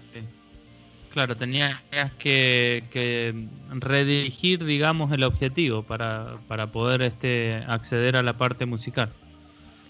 Claro, 1.17 1.35
tenías 1.35 1.81
que, 2.19 3.33
redirigir, 3.71 4.63
digamos, 4.63 5.11
el 5.11 5.23
objetivo 5.23 5.81
para, 5.81 6.37
poder 6.71 7.01
este, 7.01 7.55
acceder 7.65 8.15
a 8.17 8.21
la 8.21 8.37
parte 8.37 8.67
musical. 8.67 9.09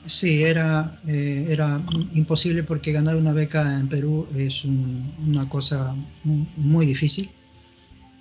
Sí, 0.06 0.44
era, 0.44 0.98
eh, 1.06 1.48
era 1.50 1.82
imposible 2.14 2.64
porque 2.64 2.94
ganar 2.94 3.18
una 3.18 3.34
beca 3.34 3.78
en 3.78 3.90
Perú 3.90 4.26
es 4.38 4.64
una 4.64 5.50
cosa 5.50 5.94
muy 6.24 6.86
difícil. 6.86 7.30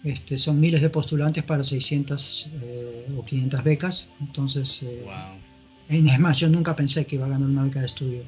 Este, 0.03 0.37
son 0.37 0.59
miles 0.59 0.83
de 0.83 0.91
postulantes 0.91 1.45
para 1.45 1.63
600 1.63 2.49
eh, 2.61 3.07
o 3.17 3.25
500 3.25 3.63
becas. 3.63 4.11
Entonces, 4.21 4.83
eh, 4.83 5.07
es 5.91 6.19
más, 6.19 6.39
yo 6.39 6.49
nunca 6.49 6.75
pensé 6.75 7.07
que 7.07 7.15
iba 7.15 7.27
a 7.27 7.29
ganar 7.29 7.49
una 7.49 7.63
beca 7.63 7.79
de 7.79 7.87
estudio. 7.87 8.25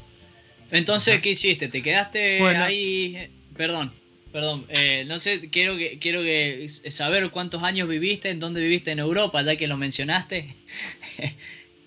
Entonces, 0.70 1.20
¿qué 1.20 1.30
hiciste? 1.30 1.66
¿Te 1.66 1.82
quedaste 1.82 2.40
ahí? 2.46 3.28
Perdón. 3.56 3.90
Perdón, 4.32 4.66
eh, 4.68 5.04
no 5.06 5.18
sé, 5.18 5.48
quiero 5.48 5.76
que 5.76 5.98
quiero 5.98 6.20
que 6.20 6.68
saber 6.90 7.30
cuántos 7.30 7.62
años 7.62 7.88
viviste, 7.88 8.28
en 8.28 8.40
dónde 8.40 8.60
viviste 8.60 8.90
en 8.90 8.98
Europa, 8.98 9.42
ya 9.42 9.56
que 9.56 9.66
lo 9.66 9.78
mencionaste. 9.78 10.54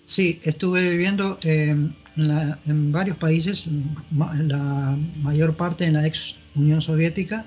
sí, 0.04 0.40
estuve 0.42 0.90
viviendo 0.90 1.38
eh, 1.44 1.76
en, 2.16 2.92
varios 2.92 3.16
países, 3.16 3.68
la 4.10 4.98
mayor 5.22 5.56
parte 5.56 5.84
en 5.84 5.94
la 5.94 6.06
ex 6.06 6.36
Unión 6.56 6.82
Soviética. 6.82 7.46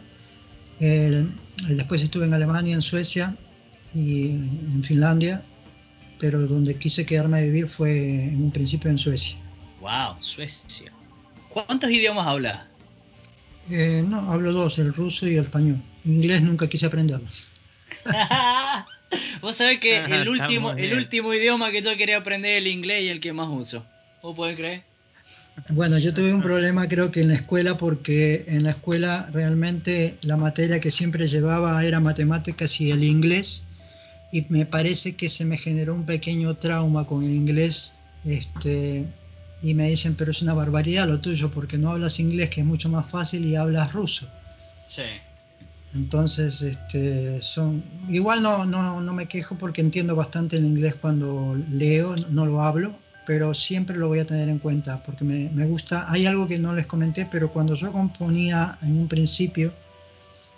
después 0.79 2.01
estuve 2.01 2.25
en 2.25 2.33
Alemania, 2.33 2.73
en 2.73 2.81
Suecia 2.81 3.35
y 3.93 4.29
en 4.29 4.81
Finlandia, 4.83 5.43
pero 6.19 6.47
donde 6.47 6.75
quise 6.77 7.05
quedarme 7.05 7.39
a 7.39 7.41
vivir 7.41 7.67
fue 7.67 8.23
en 8.23 8.43
un 8.43 8.51
principio 8.51 8.89
en 8.89 8.97
Suecia. 8.97 9.37
Wow, 9.81 10.15
Suecia. 10.21 10.91
¿Cuántos 11.49 11.91
idiomas 11.91 12.27
hablas? 12.27 12.74
Eh, 13.69 14.03
no, 14.07 14.31
hablo 14.31 14.51
dos, 14.51 14.79
el 14.79 14.93
ruso 14.93 15.27
y 15.27 15.37
el 15.37 15.45
español. 15.45 15.81
Inglés 16.03 16.41
nunca 16.43 16.67
quise 16.67 16.85
aprenderlo. 16.85 17.27
Vos 19.41 19.55
sabés 19.55 19.79
que 19.79 19.97
el 19.97 20.27
último, 20.27 20.73
el 20.73 20.93
último 20.93 21.33
idioma 21.33 21.71
que 21.71 21.81
yo 21.81 21.95
quería 21.97 22.17
aprender 22.17 22.53
es 22.53 22.57
el 22.59 22.67
inglés 22.67 23.03
y 23.03 23.09
el 23.09 23.19
que 23.19 23.33
más 23.33 23.49
uso. 23.49 23.85
¿Vos 24.21 24.35
podés 24.35 24.55
creer? 24.55 24.83
Bueno, 25.69 25.97
yo 25.97 26.13
tuve 26.13 26.33
un 26.33 26.41
problema 26.41 26.87
creo 26.87 27.11
que 27.11 27.21
en 27.21 27.29
la 27.29 27.35
escuela 27.35 27.77
porque 27.77 28.43
en 28.47 28.63
la 28.63 28.71
escuela 28.71 29.29
realmente 29.31 30.17
la 30.21 30.35
materia 30.35 30.81
que 30.81 30.91
siempre 30.91 31.27
llevaba 31.27 31.83
era 31.85 32.01
matemáticas 32.01 32.81
y 32.81 32.91
el 32.91 33.03
inglés 33.03 33.63
y 34.33 34.45
me 34.49 34.65
parece 34.65 35.15
que 35.15 35.29
se 35.29 35.45
me 35.45 35.57
generó 35.57 35.95
un 35.95 36.05
pequeño 36.05 36.55
trauma 36.55 37.07
con 37.07 37.23
el 37.23 37.31
inglés 37.31 37.97
este, 38.25 39.05
y 39.65 39.73
me 39.73 39.89
dicen, 39.89 40.13
pero 40.15 40.29
es 40.29 40.43
una 40.43 40.53
barbaridad 40.53 41.07
lo 41.07 41.19
tuyo 41.19 41.49
porque 41.49 41.79
no 41.79 41.89
hablas 41.89 42.19
inglés, 42.19 42.51
que 42.51 42.61
es 42.61 42.67
mucho 42.67 42.87
más 42.87 43.09
fácil, 43.09 43.43
y 43.45 43.55
hablas 43.55 43.93
ruso. 43.93 44.27
Sí. 44.85 45.01
Entonces, 45.95 46.61
este, 46.61 47.41
son, 47.41 47.83
igual 48.07 48.43
no, 48.43 48.65
no, 48.65 49.01
no 49.01 49.13
me 49.13 49.25
quejo 49.25 49.57
porque 49.57 49.81
entiendo 49.81 50.15
bastante 50.15 50.57
el 50.57 50.65
inglés 50.65 50.95
cuando 50.95 51.59
leo, 51.71 52.15
no 52.29 52.45
lo 52.45 52.61
hablo, 52.61 52.95
pero 53.25 53.55
siempre 53.55 53.97
lo 53.97 54.07
voy 54.07 54.19
a 54.19 54.27
tener 54.27 54.49
en 54.49 54.59
cuenta 54.59 55.01
porque 55.01 55.23
me, 55.23 55.49
me, 55.49 55.65
gusta. 55.65 56.05
Hay 56.11 56.27
algo 56.27 56.45
que 56.45 56.59
no 56.59 56.75
les 56.75 56.85
comenté, 56.85 57.27
pero 57.31 57.51
cuando 57.51 57.73
yo 57.73 57.91
componía 57.91 58.77
en 58.83 58.99
un 58.99 59.07
principio, 59.07 59.73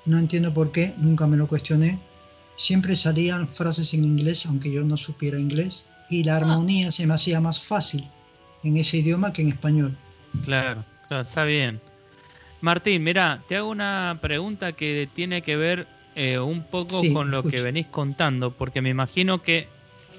no 0.06 0.20
entiendo 0.20 0.54
por 0.54 0.74
qué, 0.74 0.94
nunca 0.98 1.28
me 1.28 1.38
lo 1.38 1.48
cuestioné, 1.48 1.98
siempre 2.58 2.94
salían 2.98 3.48
frases 3.48 3.94
en 3.94 4.04
inglés, 4.04 4.46
aunque 4.48 4.70
yo 4.70 4.84
no 4.84 4.98
supiera 4.98 5.40
inglés, 5.40 5.86
y 6.10 6.26
la 6.26 6.34
ah. 6.34 6.38
armonía 6.38 6.92
se 6.92 7.08
me 7.08 7.14
hacía 7.14 7.40
más 7.40 7.62
fácil 7.62 8.06
en 8.68 8.78
ese 8.78 8.98
idioma 8.98 9.34
que 9.34 9.42
en 9.42 9.50
español. 9.50 9.96
Claro, 10.46 10.84
claro 11.08 11.24
está 11.24 11.44
bien. 11.46 11.80
Martín, 12.62 13.04
mira, 13.04 13.42
te 13.48 13.58
hago 13.58 13.70
una 13.70 14.18
pregunta 14.22 14.72
que 14.74 15.08
tiene 15.14 15.42
que 15.42 15.56
ver 15.56 15.88
eh, 16.16 16.40
un 16.40 16.64
poco 16.64 17.00
con 17.14 17.30
lo 17.30 17.44
que 17.44 17.62
venís 17.62 17.88
contando, 17.88 18.52
porque 18.52 18.82
me 18.82 18.90
imagino 18.90 19.44
que, 19.44 19.68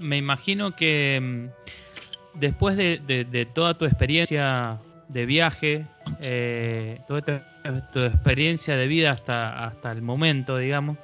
me 0.00 0.16
imagino 0.16 0.76
que 0.76 1.20
mm, 1.20 2.38
después 2.38 2.76
de, 2.76 3.48
toda 3.52 3.74
tu 3.74 3.84
experiencia 3.84 4.78
de 5.08 5.26
viaje, 5.26 5.86
eh, 6.22 7.00
toda 7.08 7.42
tu, 7.92 8.00
experiencia 8.00 8.76
de 8.76 8.86
vida 8.86 9.10
hasta, 9.10 9.66
hasta 9.66 9.90
el 9.90 10.02
momento, 10.02 10.58
digamos, 10.58 10.98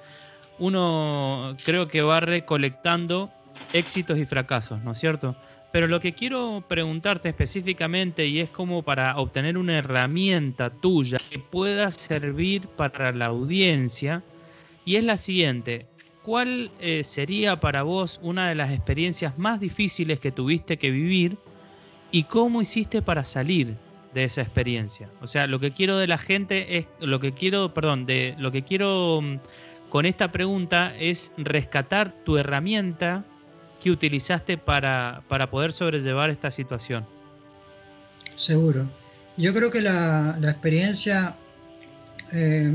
uno 0.59 1.57
creo 1.65 1.89
que 1.89 2.03
va 2.03 2.21
recolectando 2.21 3.33
éxitos 3.73 4.19
y 4.19 4.25
fracasos, 4.25 4.83
¿no 4.83 4.93
es 4.93 4.99
cierto? 4.99 5.35
Pero 5.75 5.89
lo 5.89 5.99
que 5.99 6.13
quiero 6.13 6.63
preguntarte 6.69 7.31
específicamente 7.31 8.29
y 8.29 8.39
es 8.39 8.49
como 8.49 8.85
para 8.85 9.17
obtener 9.17 9.59
una 9.59 9.77
herramienta 9.77 10.71
tuya 10.71 11.19
que 11.29 11.41
pueda 11.41 11.91
servir 11.91 12.69
para 12.69 13.11
la 13.11 13.27
audiencia 13.27 14.23
y 14.85 14.95
es 14.95 15.03
la 15.03 15.17
siguiente. 15.17 15.89
¿Cuál 16.23 16.71
eh, 16.79 17.03
sería 17.03 17.59
para 17.59 17.83
vos 17.83 18.21
una 18.23 18.49
de 18.49 18.55
las 18.55 18.73
experiencias 18.73 19.37
más 19.37 19.59
difíciles 19.59 20.21
que 20.21 20.31
tuviste 20.31 20.77
que 20.77 20.93
vivir 20.93 21.39
y 22.13 22.23
cómo 22.23 22.63
hiciste 22.63 23.03
para 23.03 23.25
salir 23.25 23.75
de 24.15 24.23
esa 24.23 24.43
experiencia? 24.43 25.11
O 25.23 25.27
sea, 25.27 25.49
lo 25.49 25.59
que 25.59 25.73
quiero 25.73 25.99
de 25.99 26.07
la 26.07 26.19
gente 26.19 26.77
es 26.79 26.87
lo 27.01 27.19
que 27.19 27.33
quiero, 27.33 27.75
perdón, 27.75 28.07
de 28.07 28.37
lo 28.39 28.53
que 28.53 28.63
quiero 28.63 29.21
mm, 29.21 29.39
con 29.89 30.07
esta 30.07 30.31
pregunta 30.31 30.95
es 30.97 31.33
rescatar 31.37 32.15
tu 32.25 32.37
herramienta 32.37 33.25
que 33.85 33.91
utilizaste 33.91 34.57
para, 34.57 35.23
poder 35.51 35.75
sobrellevar 35.75 36.31
esta 36.31 36.51
situación. 36.51 37.05
Seguro. 38.35 38.89
Yo 39.37 39.53
creo 39.53 39.71
que 39.71 39.83
la, 39.83 40.39
experiencia, 40.43 41.37
eh, 42.33 42.73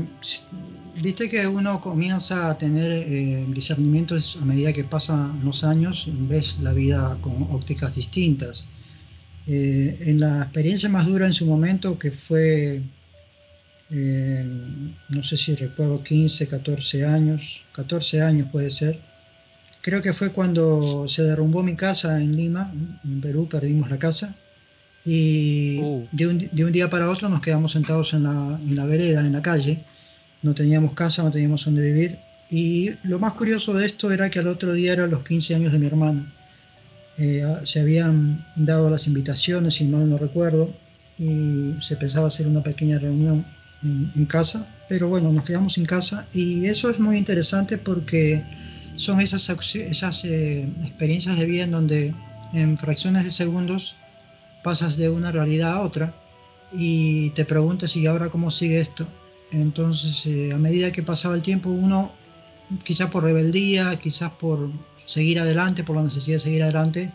viste 1.02 1.28
que 1.28 1.48
uno 1.48 1.80
comienza 1.80 2.48
a 2.48 2.56
tener 2.56 2.92
eh, 2.92 3.44
discernimientos 3.48 4.38
a 4.40 4.44
medida 4.44 4.72
que 4.72 4.84
pasan 4.84 5.40
los 5.44 5.64
años, 5.64 6.08
ves 6.28 6.60
la 6.60 6.72
vida 6.72 7.18
con 7.20 7.42
ópticas 7.50 7.92
distintas. 7.96 8.68
Eh, 9.48 9.98
en 10.06 10.20
la 10.20 10.42
experiencia 10.42 10.88
más 10.88 11.06
dura 11.06 11.26
en 11.26 11.32
su 11.32 11.44
momento, 11.44 11.98
que 11.98 12.12
fue, 12.12 12.82
no 15.08 15.22
sé 15.24 15.36
si 15.36 15.56
recuerdo, 15.56 16.04
15, 16.04 16.46
14 16.46 17.04
años, 17.04 17.62
14 17.72 18.22
años 18.22 18.46
puede 18.52 18.70
ser, 18.70 19.09
Creo 19.82 20.02
que 20.02 20.12
fue 20.12 20.32
cuando 20.32 21.08
se 21.08 21.22
derrumbó 21.22 21.62
mi 21.62 21.74
casa 21.74 22.20
en 22.20 22.36
Lima, 22.36 22.72
en 23.04 23.20
Perú, 23.20 23.48
perdimos 23.48 23.88
la 23.90 23.98
casa. 23.98 24.34
Y 25.04 25.78
uh. 25.80 26.06
de, 26.12 26.26
un, 26.26 26.72
día 26.72 26.90
para 26.90 27.08
otro 27.08 27.28
nos 27.30 27.40
quedamos 27.40 27.72
sentados 27.72 28.12
en 28.12 28.24
la, 28.24 28.60
en 28.62 28.76
la 28.76 28.84
vereda, 28.84 29.24
en 29.24 29.32
la 29.32 29.40
calle. 29.42 29.82
No 30.42 30.54
teníamos 30.54 30.92
casa, 30.92 31.22
no 31.22 31.30
teníamos 31.30 31.64
dónde 31.64 31.82
vivir. 31.82 32.18
Y 32.50 32.90
lo 33.04 33.18
más 33.18 33.32
curioso 33.32 33.72
de 33.72 33.86
esto 33.86 34.10
era 34.10 34.28
que 34.28 34.40
al 34.40 34.48
otro 34.48 34.72
día 34.72 34.92
eran 34.92 35.10
los 35.10 35.22
15 35.22 35.54
años 35.54 35.72
de 35.72 35.78
mi 35.78 35.86
hermano. 35.86 36.26
Eh, 37.16 37.42
se 37.64 37.80
habían 37.80 38.44
dado 38.56 38.90
las 38.90 39.06
invitaciones, 39.06 39.74
si 39.74 39.84
mal 39.84 40.08
no 40.08 40.18
recuerdo, 40.18 40.74
y 41.18 41.74
se 41.80 41.96
pensaba 41.96 42.28
hacer 42.28 42.46
una 42.46 42.62
pequeña 42.62 42.98
reunión 42.98 43.44
en, 43.82 44.10
en, 44.16 44.26
casa, 44.26 44.66
pero 44.88 45.08
bueno, 45.08 45.32
nos 45.32 45.44
quedamos 45.44 45.74
sin 45.74 45.84
casa 45.84 46.26
y 46.32 46.66
eso 46.66 46.88
es 46.88 46.98
muy 46.98 47.18
interesante 47.18 47.76
porque 47.78 48.42
son 49.00 49.20
esas, 49.20 49.48
esas 49.74 50.24
eh, 50.24 50.68
experiencias 50.82 51.38
de 51.38 51.46
vida 51.46 51.64
en 51.64 51.70
donde 51.70 52.14
en 52.52 52.76
fracciones 52.76 53.24
de 53.24 53.30
segundos 53.30 53.96
pasas 54.62 54.96
de 54.96 55.08
una 55.08 55.32
realidad 55.32 55.72
a 55.72 55.80
otra 55.80 56.14
y 56.72 57.30
te 57.30 57.44
preguntas 57.44 57.96
y 57.96 58.06
ahora 58.06 58.28
cómo 58.28 58.50
sigue 58.50 58.80
esto. 58.80 59.06
Entonces, 59.52 60.26
eh, 60.26 60.52
a 60.52 60.58
medida 60.58 60.92
que 60.92 61.02
pasaba 61.02 61.34
el 61.34 61.42
tiempo, 61.42 61.70
uno, 61.70 62.12
quizás 62.84 63.10
por 63.10 63.24
rebeldía, 63.24 63.96
quizás 63.96 64.30
por 64.32 64.70
seguir 65.04 65.40
adelante, 65.40 65.82
por 65.82 65.96
la 65.96 66.02
necesidad 66.02 66.36
de 66.36 66.40
seguir 66.40 66.62
adelante, 66.62 67.10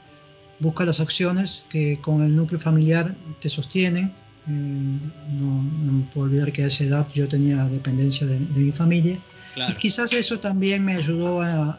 busca 0.60 0.86
las 0.86 1.00
acciones 1.00 1.65
que 1.69 2.00
con 2.02 2.24
el 2.24 2.36
núcleo 2.36 2.60
familiar 2.60 3.15
te 3.39 3.48
sostienen. 3.48 4.12
Eh, 4.48 4.52
no, 4.52 5.63
no, 5.84 6.10
puedo 6.13 6.26
olvidar 6.28 6.52
que 6.52 6.63
a 6.63 6.67
esa 6.67 6.84
edad 6.84 7.08
yo 7.13 7.28
tenía 7.28 7.63
dependencia 7.65 8.28
de 8.28 8.39
mi 8.39 8.71
familia 8.71 9.17
y 9.56 9.74
quizás 9.76 10.13
eso 10.13 10.39
también 10.39 10.84
me 10.84 10.96
ayudó 10.96 11.41
a, 11.41 11.78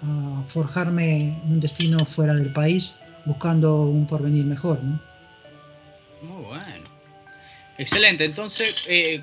forjarme 0.49 1.37
un 1.45 1.61
destino 1.61 2.05
fuera 2.07 2.35
del 2.35 2.53
país, 2.53 2.97
buscando 3.25 3.83
un 3.83 4.07
porvenir 4.07 4.45
mejor. 4.45 4.81
Muy 6.23 6.45
bueno. 6.45 6.89
Excelente. 7.79 8.25
Entonces, 8.25 8.85
eh, 8.89 9.23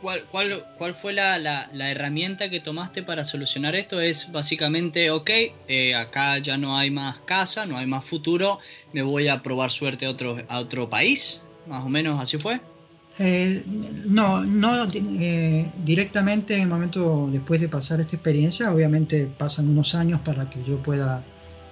¿cuál, 0.00 0.22
cuál, 0.30 0.64
cuál, 0.78 0.94
fue 0.94 1.12
la, 1.12 1.38
la, 1.38 1.90
herramienta 1.90 2.48
que 2.48 2.60
tomaste 2.60 3.02
para 3.02 3.24
solucionar 3.24 3.74
esto? 3.74 4.00
Es 4.00 4.30
básicamente, 4.30 5.10
ok, 5.10 5.30
eh, 5.68 5.94
acá 5.94 6.38
ya 6.38 6.56
no 6.56 6.76
hay 6.76 6.90
más 6.90 7.20
casa, 7.22 7.66
no 7.66 7.76
hay 7.76 7.86
más 7.86 8.04
futuro, 8.04 8.60
me 8.92 9.02
voy 9.02 9.28
a 9.28 9.42
probar 9.42 9.70
suerte 9.70 10.06
a 10.06 10.10
otro, 10.10 10.38
a 10.48 10.58
otro 10.58 10.88
país. 10.88 11.42
Más 11.66 11.84
o 11.84 11.88
menos 11.88 12.20
así 12.20 12.38
fue. 12.38 12.60
Eh, 13.18 13.62
no, 14.06 14.42
no 14.42 14.86
eh, 14.94 15.70
directamente 15.84 16.56
en 16.56 16.62
el 16.62 16.68
momento 16.68 17.28
después 17.30 17.60
de 17.60 17.68
pasar 17.68 18.00
esta 18.00 18.16
experiencia, 18.16 18.72
obviamente 18.72 19.30
pasan 19.38 19.68
unos 19.68 19.94
años 19.94 20.20
para 20.20 20.48
que 20.48 20.62
yo 20.64 20.82
pueda 20.82 21.22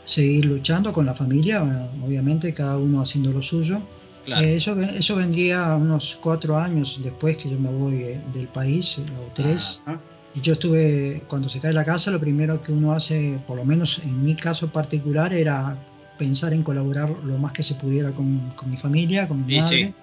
seguir 0.05 0.44
luchando 0.44 0.92
con 0.92 1.07
la 1.07 1.14
familia, 1.14 1.88
obviamente 2.05 2.53
cada 2.53 2.76
uno 2.76 3.00
haciendo 3.00 3.33
lo 3.33 3.42
suyo. 3.42 3.81
Eh, 4.26 4.57
eso, 4.57 4.79
eso 4.79 5.16
vendría 5.16 5.74
unos 5.76 6.18
cuatro 6.20 6.59
años 6.59 7.00
después 7.03 7.38
que 7.38 7.50
yo 7.50 7.59
me 7.59 7.70
voy 7.70 8.18
del 8.33 8.48
país, 8.53 8.98
o 8.98 9.33
tres. 9.33 9.83
Y 10.35 10.40
yo 10.42 10.53
estuve, 10.53 11.22
cuando 11.26 11.48
se 11.48 11.59
cae 11.59 11.72
la 11.72 11.85
casa, 11.85 12.11
lo 12.11 12.20
primero 12.20 12.61
que 12.61 12.70
uno 12.70 12.92
hace, 12.92 13.40
por 13.46 13.57
lo 13.57 13.64
menos 13.64 14.00
en 14.05 14.22
mi 14.22 14.37
caso 14.37 14.68
particular, 14.68 15.33
era 15.33 15.76
pensar 16.18 16.53
en 16.53 16.62
colaborar 16.62 17.11
lo 17.24 17.38
más 17.38 17.53
que 17.53 17.62
se 17.62 17.74
pudiera 17.74 18.12
con, 18.12 18.53
mi 18.66 18.76
familia, 18.76 19.26
con 19.26 19.44
mi 19.44 19.59
madre. 19.59 19.94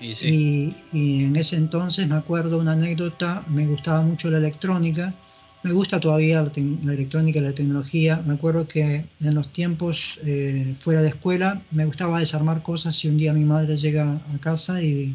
Y, 0.00 0.74
en 0.92 1.36
ese 1.36 1.56
entonces 1.56 2.08
me 2.08 2.14
acuerdo 2.14 2.58
una 2.58 2.72
anécdota, 2.72 3.44
me 3.48 3.66
gustaba 3.66 4.02
mucho 4.02 4.30
la 4.30 4.38
electrónica, 4.38 5.14
me 5.62 5.72
gusta 5.72 6.00
todavía 6.00 6.42
la, 6.42 6.92
electrónica 6.92 7.38
y 7.38 7.42
la 7.42 7.52
tecnología. 7.52 8.22
Me 8.24 8.34
acuerdo 8.34 8.66
que 8.66 9.04
en 9.20 9.34
los 9.34 9.52
tiempos 9.52 10.18
eh, 10.24 10.74
fuera 10.78 11.02
de 11.02 11.08
escuela 11.08 11.60
me 11.70 11.84
gustaba 11.84 12.18
desarmar 12.18 12.62
cosas 12.62 13.04
y 13.04 13.08
un 13.08 13.18
día 13.18 13.32
mi 13.34 13.44
madre 13.44 13.76
llega 13.76 14.14
a 14.14 14.38
casa 14.40 14.82
y 14.82 15.14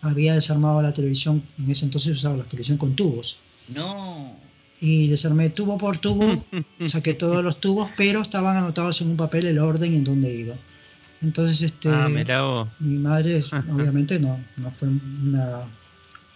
había 0.00 0.34
desarmado 0.34 0.82
la 0.82 0.92
televisión, 0.92 1.42
en 1.58 1.70
ese 1.70 1.84
entonces 1.84 2.16
usaba 2.16 2.36
la 2.36 2.44
televisión 2.44 2.78
con 2.78 2.94
tubos. 2.94 3.38
No. 3.68 4.36
Y 4.80 5.08
desarmé 5.08 5.50
tubo 5.50 5.78
por 5.78 5.98
tubo, 5.98 6.44
saqué 6.86 7.14
todos 7.14 7.42
los 7.42 7.60
tubos, 7.60 7.90
pero 7.96 8.20
estaban 8.20 8.56
anotados 8.56 9.00
en 9.00 9.10
un 9.10 9.16
papel 9.16 9.46
el 9.46 9.58
orden 9.58 9.94
en 9.94 10.04
donde 10.04 10.32
iba. 10.34 10.54
Entonces, 11.22 11.62
este, 11.62 11.88
ah, 11.88 12.08
mi 12.08 12.98
madre, 12.98 13.42
obviamente, 13.70 14.18
no, 14.18 14.42
no 14.56 14.70
fue 14.70 14.88
una, 14.88 15.62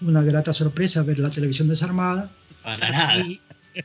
una, 0.01 0.23
grata 0.23 0.55
sorpresa 0.55 1.03
ver 1.03 1.19
la 1.19 1.31
televisión 1.31 1.69
desarmada. 1.69 2.31
Para 2.63 2.91
nada. 2.91 3.25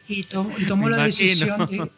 Y, 0.07 0.23
tomó 0.23 0.89
la 0.89 1.03
decisión 1.03 1.65
de, 1.65 1.89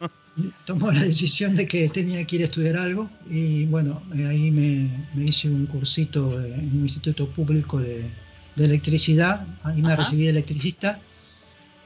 tomó 0.64 0.90
la 0.90 1.00
decisión 1.00 1.54
de 1.54 1.68
que 1.68 1.88
tenía 1.90 2.24
que 2.24 2.36
ir 2.36 2.42
a 2.42 2.44
estudiar 2.46 2.76
algo. 2.76 3.08
Y 3.28 3.66
bueno, 3.66 4.02
ahí 4.28 4.50
me, 4.50 5.06
me 5.14 5.24
hice 5.26 5.48
un 5.48 5.66
cursito 5.66 6.42
en 6.42 6.70
un 6.72 6.82
instituto 6.82 7.28
público 7.28 7.78
de, 7.78 8.10
de 8.56 8.64
electricidad, 8.64 9.46
ahí 9.62 9.82
me 9.82 9.94
recibí 9.94 10.24
de 10.24 10.30
electricista 10.30 10.98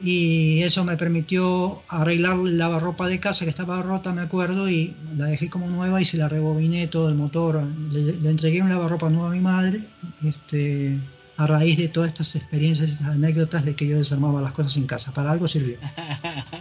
y 0.00 0.62
eso 0.62 0.84
me 0.84 0.96
permitió 0.96 1.80
arreglar 1.88 2.36
la 2.36 2.68
lavarropa 2.68 3.08
de 3.08 3.18
casa 3.18 3.44
que 3.44 3.50
estaba 3.50 3.82
rota, 3.82 4.12
me 4.12 4.22
acuerdo, 4.22 4.68
y 4.68 4.94
la 5.16 5.26
dejé 5.26 5.50
como 5.50 5.68
nueva 5.68 6.00
y 6.00 6.04
se 6.04 6.16
la 6.16 6.28
rebobiné 6.28 6.86
todo 6.86 7.08
el 7.08 7.16
motor. 7.16 7.64
Le, 7.90 8.30
entregué 8.30 8.62
un 8.62 8.68
lavarropa 8.68 9.10
nuevo 9.10 9.26
a 9.26 9.30
mi 9.30 9.40
madre, 9.40 9.80
este, 10.24 10.96
a 11.36 11.46
raíz 11.48 11.78
de 11.78 11.88
todas 11.88 12.08
estas 12.08 12.36
experiencias, 12.36 12.92
estas 12.92 13.08
anécdotas 13.08 13.64
de 13.64 13.74
que 13.74 13.88
yo 13.88 13.98
desarmaba 13.98 14.40
las 14.40 14.52
cosas 14.52 14.76
en 14.76 14.86
casa. 14.86 15.12
Para 15.12 15.32
algo 15.32 15.48
sirvió. 15.48 15.78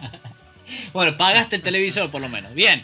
bueno, 0.93 1.15
pagaste 1.15 1.57
el 1.57 1.61
televisor 1.61 2.09
por 2.09 2.21
lo 2.21 2.29
menos. 2.29 2.55
Bien. 2.55 2.83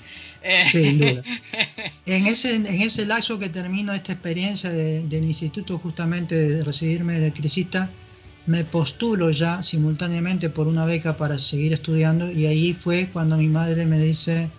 Sin 0.70 1.00
duda. 1.00 1.24
en 2.06 2.28
ese, 2.28 2.56
en 2.56 2.68
ese 2.68 3.06
lapso 3.08 3.40
que 3.40 3.50
termino 3.50 3.92
esta 3.92 4.12
experiencia 4.12 4.70
del 4.70 5.24
instituto 5.24 5.80
justamente 5.80 6.36
de 6.36 6.64
recibirme 6.64 7.14
de 7.14 7.20
electricista, 7.20 7.90
me 8.46 8.66
postulo 8.66 9.32
ya 9.32 9.64
simultáneamente 9.64 10.50
por 10.50 10.68
una 10.68 10.86
beca 10.86 11.16
para 11.16 11.40
seguir 11.40 11.74
estudiando 11.74 12.30
y 12.30 12.46
ahí 12.46 12.74
fue 12.74 13.10
cuando 13.12 13.38
mi 13.38 13.48
madre 13.48 13.86
me 13.86 14.02
dice, 14.02 14.50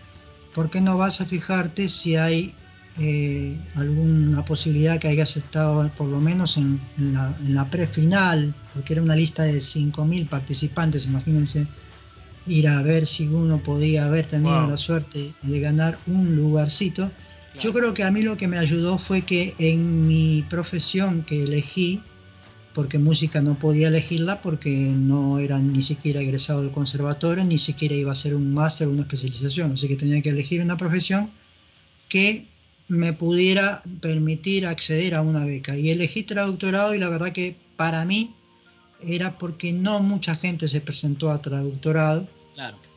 ¿por 0.54 0.70
qué 0.70 0.80
no 0.80 0.96
vas 0.96 1.20
a 1.20 1.26
fijarte 1.26 1.88
si 1.88 2.16
hay 2.16 2.54
eh, 2.98 3.58
alguna 3.74 4.44
posibilidad 4.44 4.98
que 4.98 5.08
hayas 5.08 5.36
estado 5.36 5.90
por 5.96 6.08
lo 6.08 6.20
menos 6.20 6.56
en, 6.56 6.80
la, 6.98 7.36
en 7.44 7.54
la 7.54 7.68
pre-final? 7.68 8.54
Porque 8.72 8.94
era 8.94 9.02
una 9.02 9.16
lista 9.16 9.42
de 9.42 9.58
5.000 9.58 10.28
participantes, 10.28 11.06
imagínense 11.06 11.66
ir 12.46 12.68
a 12.68 12.82
ver 12.82 13.06
si 13.06 13.26
uno 13.26 13.58
podía 13.58 14.06
haber 14.06 14.26
tenido 14.26 14.66
la 14.66 14.76
suerte 14.76 15.34
de 15.42 15.60
ganar 15.60 15.98
un 16.06 16.36
lugarcito. 16.36 17.10
Yo 17.58 17.72
creo 17.72 17.94
que 17.94 18.04
a 18.04 18.10
mí 18.10 18.22
lo 18.22 18.36
que 18.36 18.48
me 18.48 18.58
ayudó 18.58 18.98
fue 18.98 19.22
que 19.22 19.54
en 19.58 20.06
mi 20.06 20.44
profesión 20.50 21.22
que 21.22 21.44
elegí, 21.44 22.02
porque 22.74 22.98
música 22.98 23.40
no 23.40 23.54
podía 23.58 23.88
elegirla 23.88 24.42
porque 24.42 24.70
no 24.70 25.38
era 25.38 25.58
ni 25.58 25.80
siquiera 25.82 26.20
egresado 26.20 26.62
del 26.62 26.72
conservatorio, 26.72 27.44
ni 27.44 27.56
siquiera 27.56 27.94
iba 27.94 28.10
a 28.10 28.12
hacer 28.12 28.34
un 28.34 28.52
máster 28.52 28.88
o 28.88 28.90
una 28.90 29.02
especialización, 29.02 29.72
así 29.72 29.88
que 29.88 29.96
tenía 29.96 30.20
que 30.20 30.30
elegir 30.30 30.60
una 30.60 30.76
profesión 30.76 31.30
que 32.08 32.46
me 32.88 33.12
pudiera 33.12 33.82
permitir 34.00 34.66
acceder 34.66 35.14
a 35.14 35.22
una 35.22 35.44
beca. 35.44 35.76
Y 35.76 35.90
elegí 35.90 36.24
traductorado 36.24 36.94
y 36.94 36.98
la 36.98 37.08
verdad 37.08 37.32
que 37.32 37.56
para 37.76 38.04
mí 38.04 38.34
era 39.00 39.38
porque 39.38 39.72
no 39.72 40.00
mucha 40.00 40.34
gente 40.34 40.68
se 40.68 40.80
presentó 40.80 41.30
a 41.30 41.40
traductorado. 41.40 42.26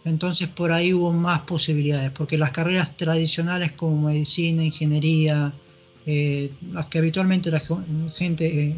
Entonces 0.06 0.48
por 0.48 0.72
ahí 0.72 0.94
hubo 0.94 1.14
más 1.14 1.42
posibilidades, 1.42 2.12
porque 2.12 2.38
las 2.38 2.52
carreras 2.52 2.98
tradicionales 2.98 3.74
como 3.74 4.10
medicina, 4.10 4.64
ingeniería, 4.64 5.54
eh, 6.10 6.52
las 6.72 6.86
que 6.86 7.00
habitualmente 7.00 7.52
la 7.52 7.62
gente 8.16 8.46
eh, 8.48 8.76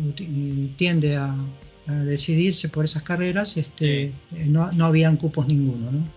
tiende 0.75 1.15
a, 1.15 1.35
decidirse 1.85 2.69
por 2.69 2.85
esas 2.85 3.01
carreras, 3.01 3.57
este, 3.57 4.03
eh, 4.03 4.13
no, 4.45 4.71
no, 4.73 4.85
habían 4.85 5.17
cupos 5.17 5.47
ninguno. 5.47 5.91
¿no? 5.91 6.07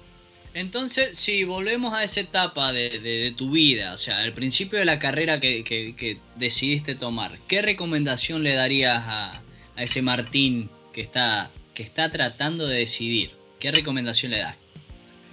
Entonces, 0.53 1.17
si 1.17 1.45
volvemos 1.45 1.95
a 1.95 2.05
esa 2.05 2.21
etapa 2.21 2.73
de, 2.73 3.33
tu 3.39 3.51
vida, 3.53 3.95
o 3.95 3.99
sea, 3.99 4.19
al 4.19 4.35
principio 4.35 4.79
de 4.79 4.85
la 4.85 4.99
carrera 4.99 5.41
que, 5.41 6.19
decidiste 6.37 6.95
tomar, 6.95 7.39
¿qué 7.49 7.63
recomendación 7.63 8.43
le 8.43 8.53
darías 8.53 9.03
a, 9.07 9.43
a 9.77 9.83
ese 9.83 10.03
Martín 10.03 10.69
que 10.93 11.01
está, 11.01 11.51
que 11.73 11.83
está 11.83 12.11
tratando 12.11 12.67
de 12.67 12.81
decidir? 12.81 13.31
¿Qué 13.59 13.71
recomendación 13.71 14.33
le 14.33 14.41
das? 14.41 14.59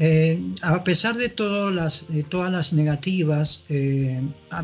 Eh, 0.01 0.41
a 0.61 0.81
pesar 0.85 1.15
de 1.17 1.27
todas 1.27 1.75
las, 1.75 2.07
todas 2.29 2.49
las 2.49 2.71
negativas, 2.71 3.65
eh, 3.67 4.21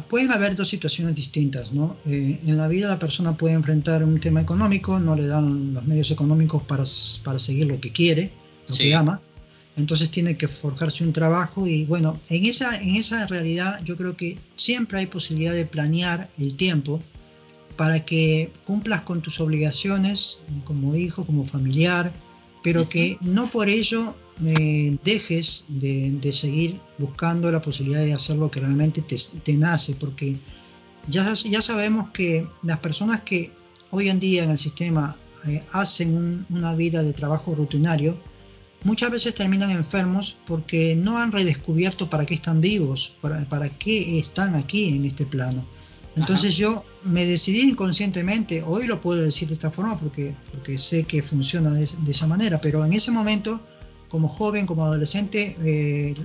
pueden 0.10 0.32
haber 0.32 0.56
dos 0.56 0.70
situaciones 0.70 1.14
distintas. 1.14 1.74
¿no? 1.74 1.98
Eh, 2.06 2.40
en 2.46 2.58
la 2.58 2.70
vida 2.70 2.88
la 2.88 3.00
persona 3.00 3.36
puede 3.36 3.54
enfrentar 3.54 4.02
un 4.04 4.20
tema 4.20 4.40
económico, 4.40 4.98
no 4.98 5.14
le 5.14 5.28
dan 5.28 5.74
los 5.74 5.86
medios 5.86 6.10
económicos 6.10 6.64
para, 6.64 6.86
para 7.24 7.38
seguir 7.38 7.68
lo 7.68 7.82
que 7.82 7.92
quiere, 7.92 8.32
lo 8.70 8.78
que 8.78 8.96
ama. 8.96 9.20
Entonces 9.76 10.10
tiene 10.10 10.38
que 10.38 10.48
forjarse 10.48 11.04
un 11.04 11.12
trabajo 11.12 11.68
y 11.68 11.84
bueno, 11.84 12.18
en 12.30 12.46
esa, 12.46 12.82
en 12.82 12.96
esa 12.96 13.28
realidad 13.28 13.82
yo 13.84 13.98
creo 13.98 14.16
que 14.16 14.38
siempre 14.56 15.00
hay 15.00 15.08
posibilidad 15.08 15.54
de 15.54 15.66
planear 15.66 16.30
el 16.38 16.56
tiempo 16.56 17.02
para 17.76 18.06
que 18.06 18.54
cumplas 18.64 19.02
con 19.02 19.22
tus 19.22 19.42
obligaciones 19.42 20.40
como 20.64 20.96
hijo, 20.96 21.26
como 21.26 21.44
familiar, 21.44 22.14
pero 22.66 22.90
que 22.90 23.20
no 23.22 23.48
por 23.48 23.70
ello 23.70 24.16
eh, 24.44 24.98
dejes 25.04 25.66
de, 25.68 26.32
seguir 26.32 26.80
buscando 26.98 27.52
la 27.52 27.62
posibilidad 27.62 28.04
de 28.04 28.14
hacer 28.14 28.38
lo 28.38 28.50
que 28.50 28.60
realmente 28.60 29.04
te, 29.04 29.54
nace, 29.54 29.94
porque 29.94 30.36
ya, 31.08 31.32
ya 31.36 31.62
sabemos 31.62 32.10
que 32.10 32.48
las 32.64 32.80
personas 32.80 33.22
que 33.22 33.52
hoy 33.92 34.10
en 34.10 34.20
día 34.20 34.44
en 34.46 34.50
el 34.50 34.58
sistema 34.58 35.16
eh, 35.46 35.64
hacen 35.74 36.48
una 36.50 36.74
vida 36.74 37.04
de 37.04 37.14
trabajo 37.14 37.54
rutinario, 37.54 38.18
muchas 38.84 39.12
veces 39.12 39.36
terminan 39.36 39.70
enfermos 39.70 40.36
porque 40.48 40.96
no 40.96 41.20
han 41.20 41.32
redescubierto 41.32 42.10
para 42.10 42.26
qué 42.26 42.34
están 42.34 42.62
vivos, 42.62 43.14
para, 43.22 43.48
para 43.48 43.70
qué 43.70 44.18
están 44.18 44.56
aquí 44.56 44.90
en 44.90 45.06
este 45.06 45.28
plano. 45.28 45.64
Entonces 46.16 46.56
yo 46.56 46.84
me 47.04 47.26
decidí 47.26 47.70
inconscientemente, 47.70 48.64
hoy 48.64 48.88
lo 48.88 49.02
puedo 49.02 49.22
decir 49.22 49.50
de 49.50 49.54
esta 49.54 49.70
forma 49.70 49.98
porque, 49.98 50.34
porque 50.52 50.78
sé 50.78 51.04
que 51.04 51.22
funciona 51.22 51.72
de, 51.72 51.84
esa 51.84 52.26
manera, 52.26 52.62
pero 52.62 52.86
en 52.86 52.94
ese 52.94 53.12
momento, 53.12 53.60
como 54.08 54.30
joven, 54.30 54.66
como 54.66 54.86
adolescente, 54.86 55.58
eh, 55.64 56.16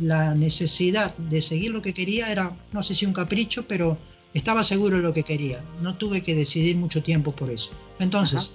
la 0.00 0.34
necesidad 0.34 1.16
de 1.16 1.40
seguir 1.40 1.72
lo 1.72 1.82
que 1.82 1.92
quería 1.92 2.30
era, 2.30 2.56
no 2.72 2.82
sé 2.82 2.94
si 2.94 3.06
un 3.06 3.12
capricho, 3.12 3.66
pero 3.66 3.98
estaba 4.34 4.62
seguro 4.62 4.98
de 4.98 5.02
lo 5.02 5.12
que 5.12 5.24
quería. 5.24 5.64
No 5.82 5.96
tuve 5.96 6.22
que 6.22 6.36
decidir 6.36 6.76
mucho 6.76 7.02
tiempo 7.02 7.32
por 7.32 7.50
eso. 7.50 7.70
Entonces, 7.98 8.54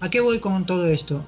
¿a 0.00 0.10
qué 0.10 0.20
voy 0.20 0.40
con 0.40 0.66
todo 0.66 0.86
esto? 0.88 1.24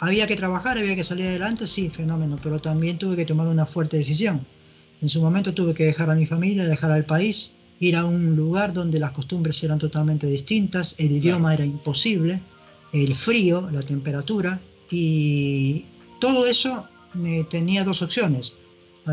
Había 0.00 0.26
que 0.26 0.36
trabajar, 0.36 0.76
había 0.76 0.96
que 0.96 1.04
salir 1.04 1.26
adelante, 1.26 1.66
sí, 1.66 1.88
fenómeno, 1.88 2.38
pero 2.42 2.58
también 2.58 2.98
tuve 2.98 3.16
que 3.16 3.24
tomar 3.24 3.48
una 3.48 3.64
fuerte 3.64 3.96
decisión. 3.96 4.46
En 5.00 5.08
su 5.08 5.22
momento 5.22 5.54
tuve 5.54 5.72
que 5.72 5.84
dejar 5.84 6.10
a 6.10 6.14
mi 6.14 6.26
familia, 6.26 6.64
dejar 6.64 6.90
al 6.90 7.06
país, 7.06 7.56
ir 7.80 7.96
a 7.96 8.04
un 8.04 8.36
lugar 8.36 8.72
donde 8.72 9.00
las 9.00 9.12
costumbres 9.12 9.62
eran 9.64 9.78
totalmente 9.78 10.26
distintas, 10.26 10.94
el 10.98 11.12
idioma 11.12 11.54
era 11.54 11.64
imposible, 11.64 12.40
el 12.92 13.14
frío, 13.16 13.68
la 13.72 13.80
temperatura 13.80 14.60
y 14.90 15.86
todo 16.20 16.46
eso 16.46 16.86
me 17.14 17.42
tenía 17.44 17.82
dos 17.82 18.02
opciones. 18.02 18.54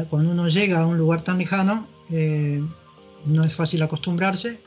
Cuando 0.10 0.32
uno 0.32 0.47
llega 0.49 0.82
a 0.82 0.86
un 0.86 0.97
lugar 0.97 1.21
tan 1.21 1.38
lejano, 1.38 1.88
eh, 2.12 2.62
no 3.25 3.43
es 3.43 3.53
fácil 3.53 3.82
acostumbrarse 3.82 4.60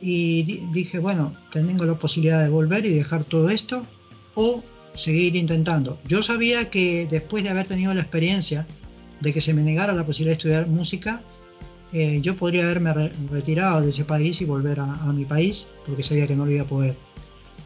y 0.00 0.42
dije, 0.72 1.00
bueno, 1.00 1.34
tengo 1.50 1.84
la 1.84 1.98
posibilidad 1.98 2.42
de 2.42 2.48
volver 2.48 2.86
y 2.86 2.94
dejar 2.94 3.24
todo 3.24 3.50
esto 3.50 3.84
o 4.34 4.62
seguir 4.94 5.34
intentando. 5.34 5.98
Yo 6.06 6.22
sabía 6.22 6.70
que 6.70 7.06
después 7.10 7.42
de 7.42 7.50
haber 7.50 7.66
tenido 7.66 7.92
la 7.92 8.02
experiencia 8.02 8.66
de 9.20 9.32
que 9.32 9.40
se 9.40 9.52
me 9.52 9.62
negara 9.62 9.94
la 9.94 10.06
posibilidad 10.06 10.32
de 10.32 10.38
estudiar 10.38 10.66
música, 10.68 11.22
eh, 11.92 12.20
yo 12.22 12.36
podría 12.36 12.62
haberme 12.64 12.92
retirado 13.30 13.82
de 13.82 13.90
ese 13.90 14.04
país 14.04 14.40
y 14.40 14.44
volver 14.46 14.80
a, 14.80 15.12
mi 15.12 15.24
país, 15.24 15.68
porque 15.86 16.02
sabía 16.02 16.26
que 16.26 16.34
no 16.34 16.46
lo 16.46 16.52
iba 16.52 16.62
a 16.62 16.66
poder 16.66 16.96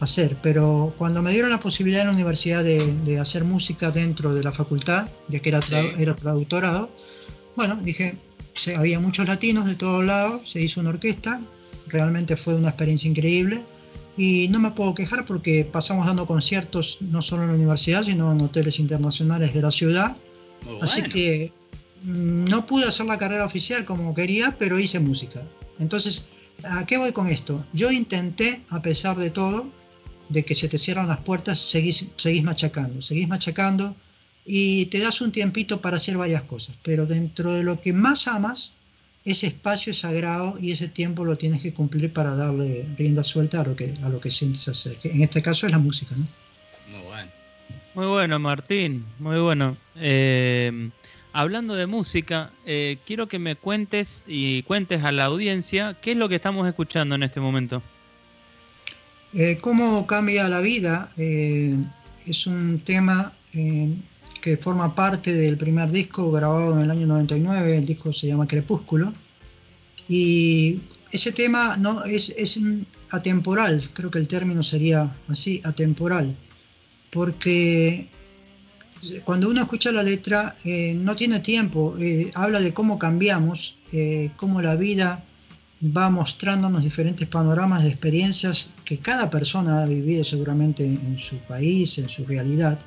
hacer. 0.00 0.36
Pero 0.42 0.92
cuando 0.98 1.22
me 1.22 1.30
dieron 1.30 1.50
la 1.50 1.60
posibilidad 1.60 2.02
en 2.02 2.08
la 2.08 2.14
universidad 2.14 2.64
de, 2.64 3.18
hacer 3.18 3.44
música 3.44 3.90
dentro 3.90 4.34
de 4.34 4.42
la 4.42 4.52
facultad, 4.52 5.08
ya 5.28 5.38
que 5.38 5.50
era, 5.50 5.60
era 5.98 6.16
traductorado, 6.16 6.90
bueno, 7.56 7.76
dije, 7.82 8.18
había 8.76 8.98
muchos 8.98 9.28
latinos 9.28 9.66
de 9.66 9.76
todos 9.76 10.04
lados, 10.04 10.50
se 10.50 10.60
hizo 10.60 10.80
una 10.80 10.90
orquesta, 10.90 11.40
realmente 11.88 12.36
fue 12.36 12.54
una 12.54 12.68
experiencia 12.68 13.08
increíble. 13.08 13.62
Y 14.18 14.48
no 14.48 14.58
me 14.58 14.70
puedo 14.70 14.94
quejar 14.94 15.26
porque 15.26 15.64
pasamos 15.70 16.06
dando 16.06 16.26
conciertos 16.26 16.98
no 17.02 17.20
solo 17.20 17.42
en 17.42 17.48
la 17.48 17.54
universidad, 17.54 18.02
sino 18.02 18.32
en 18.32 18.40
hoteles 18.40 18.80
internacionales 18.80 19.52
de 19.52 19.60
la 19.60 19.70
ciudad. 19.70 20.16
Así 20.80 21.02
que 21.02 21.52
no 22.06 22.66
pude 22.66 22.86
hacer 22.86 23.06
la 23.06 23.18
carrera 23.18 23.44
oficial 23.44 23.84
como 23.84 24.14
quería, 24.14 24.56
pero 24.58 24.78
hice 24.78 25.00
música. 25.00 25.42
Entonces, 25.80 26.28
¿a 26.62 26.86
qué 26.86 26.96
voy 26.98 27.12
con 27.12 27.26
esto? 27.26 27.66
Yo 27.72 27.90
intenté, 27.90 28.62
a 28.70 28.80
pesar 28.80 29.16
de 29.16 29.30
todo, 29.30 29.68
de 30.28 30.44
que 30.44 30.54
se 30.54 30.68
te 30.68 30.78
cierran 30.78 31.08
las 31.08 31.18
puertas, 31.20 31.58
seguís, 31.58 32.06
seguís 32.16 32.44
machacando, 32.44 33.02
seguís 33.02 33.28
machacando 33.28 33.94
y 34.44 34.86
te 34.86 35.00
das 35.00 35.20
un 35.20 35.32
tiempito 35.32 35.80
para 35.80 35.96
hacer 35.96 36.16
varias 36.16 36.44
cosas, 36.44 36.76
pero 36.82 37.06
dentro 37.06 37.52
de 37.52 37.64
lo 37.64 37.80
que 37.80 37.92
más 37.92 38.28
amas, 38.28 38.74
ese 39.24 39.48
espacio 39.48 39.90
es 39.90 39.98
sagrado 39.98 40.56
y 40.60 40.70
ese 40.70 40.86
tiempo 40.86 41.24
lo 41.24 41.36
tienes 41.36 41.62
que 41.62 41.74
cumplir 41.74 42.12
para 42.12 42.36
darle 42.36 42.86
rienda 42.96 43.24
suelta 43.24 43.62
a 43.62 43.64
lo 43.64 43.74
que, 43.74 43.94
a 44.04 44.08
lo 44.08 44.20
que 44.20 44.30
sientes 44.30 44.68
hacer, 44.68 44.96
que 44.98 45.10
en 45.10 45.22
este 45.22 45.42
caso 45.42 45.66
es 45.66 45.72
la 45.72 45.80
música, 45.80 46.14
¿no? 46.16 46.26
Muy 46.92 47.04
bueno. 47.04 47.30
Muy 47.94 48.06
bueno, 48.06 48.38
Martín, 48.38 49.06
muy 49.18 49.40
bueno. 49.40 49.76
Eh, 49.96 50.90
hablando 51.37 51.75
de 51.75 51.87
música, 51.87 52.51
eh, 52.64 52.96
quiero 53.07 53.29
que 53.29 53.38
me 53.38 53.57
cuentes 53.57 54.25
y 54.27 54.62
cuentes 54.62 55.05
a 55.05 55.12
la 55.12 55.27
audiencia 55.27 55.94
qué 56.01 56.12
es 56.12 56.16
lo 56.16 56.31
que 56.31 56.37
estamos 56.37 56.66
escuchando 56.66 57.14
en 57.14 57.22
este 57.22 57.40
momento. 57.40 57.83
Eh, 59.35 59.59
¿Cómo 59.61 60.07
cambia 60.07 60.49
la 60.49 60.62
vida? 60.62 61.11
Eh, 61.18 61.77
es 62.27 62.46
un 62.46 62.81
tema 62.81 63.35
que 64.42 64.57
forma 64.59 64.94
parte 64.94 65.33
del 65.33 65.57
primer 65.57 65.90
disco 65.90 66.31
grabado 66.31 66.75
en 66.75 66.85
el 66.85 66.90
año 66.90 67.07
99, 67.07 67.79
el 67.79 67.87
disco 67.87 68.12
se 68.12 68.27
llama 68.27 68.46
Crepúsculo, 68.46 69.12
y 70.09 70.83
ese 71.11 71.33
tema 71.33 71.77
no 71.79 72.05
es, 72.05 72.35
es 72.37 72.59
atemporal, 73.11 73.88
creo 73.94 74.11
que 74.11 74.18
el 74.18 74.29
término 74.29 74.62
sería 74.62 75.14
así, 75.29 75.62
atemporal, 75.64 76.37
porque 77.11 78.09
cuando 79.24 79.48
uno 79.48 79.61
escucha 79.61 79.92
la 79.92 80.02
letra 80.02 80.54
eh, 80.64 80.94
no 80.94 81.14
tiene 81.14 81.40
tiempo, 81.40 81.96
eh, 81.98 82.30
habla 82.35 82.61
de 82.61 82.72
cómo 82.72 82.98
cambiamos, 82.98 83.78
eh, 83.92 84.30
cómo 84.37 84.61
la 84.61 84.76
vida 84.76 85.22
va 85.82 86.09
mostrándonos 86.11 86.82
diferentes 86.82 87.28
panoramas 87.28 87.82
de 87.82 87.90
experiencias 87.90 88.70
que 88.85 88.98
cada 88.98 89.28
persona 89.28 89.82
ha 89.82 89.87
vivido 89.87 90.24
seguramente 90.24 90.85
en 90.85 91.18
su 91.18 91.37
país, 91.38 91.98
en 91.98 92.09
su 92.09 92.24
realidad. 92.24 92.78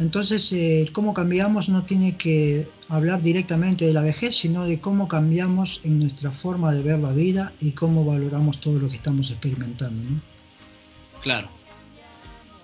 Entonces, 0.00 0.52
eh, 0.52 0.88
cómo 0.92 1.14
cambiamos 1.14 1.68
no 1.68 1.84
tiene 1.84 2.16
que 2.16 2.66
hablar 2.88 3.22
directamente 3.22 3.86
de 3.86 3.92
la 3.92 4.02
vejez, 4.02 4.34
sino 4.34 4.64
de 4.64 4.80
cómo 4.80 5.06
cambiamos 5.06 5.80
en 5.84 6.00
nuestra 6.00 6.32
forma 6.32 6.72
de 6.72 6.82
ver 6.82 6.98
la 6.98 7.12
vida 7.12 7.52
y 7.60 7.72
cómo 7.72 8.04
valoramos 8.04 8.60
todo 8.60 8.78
lo 8.78 8.88
que 8.88 8.96
estamos 8.96 9.30
experimentando. 9.30 10.02
¿no? 10.10 10.20
Claro. 11.22 11.48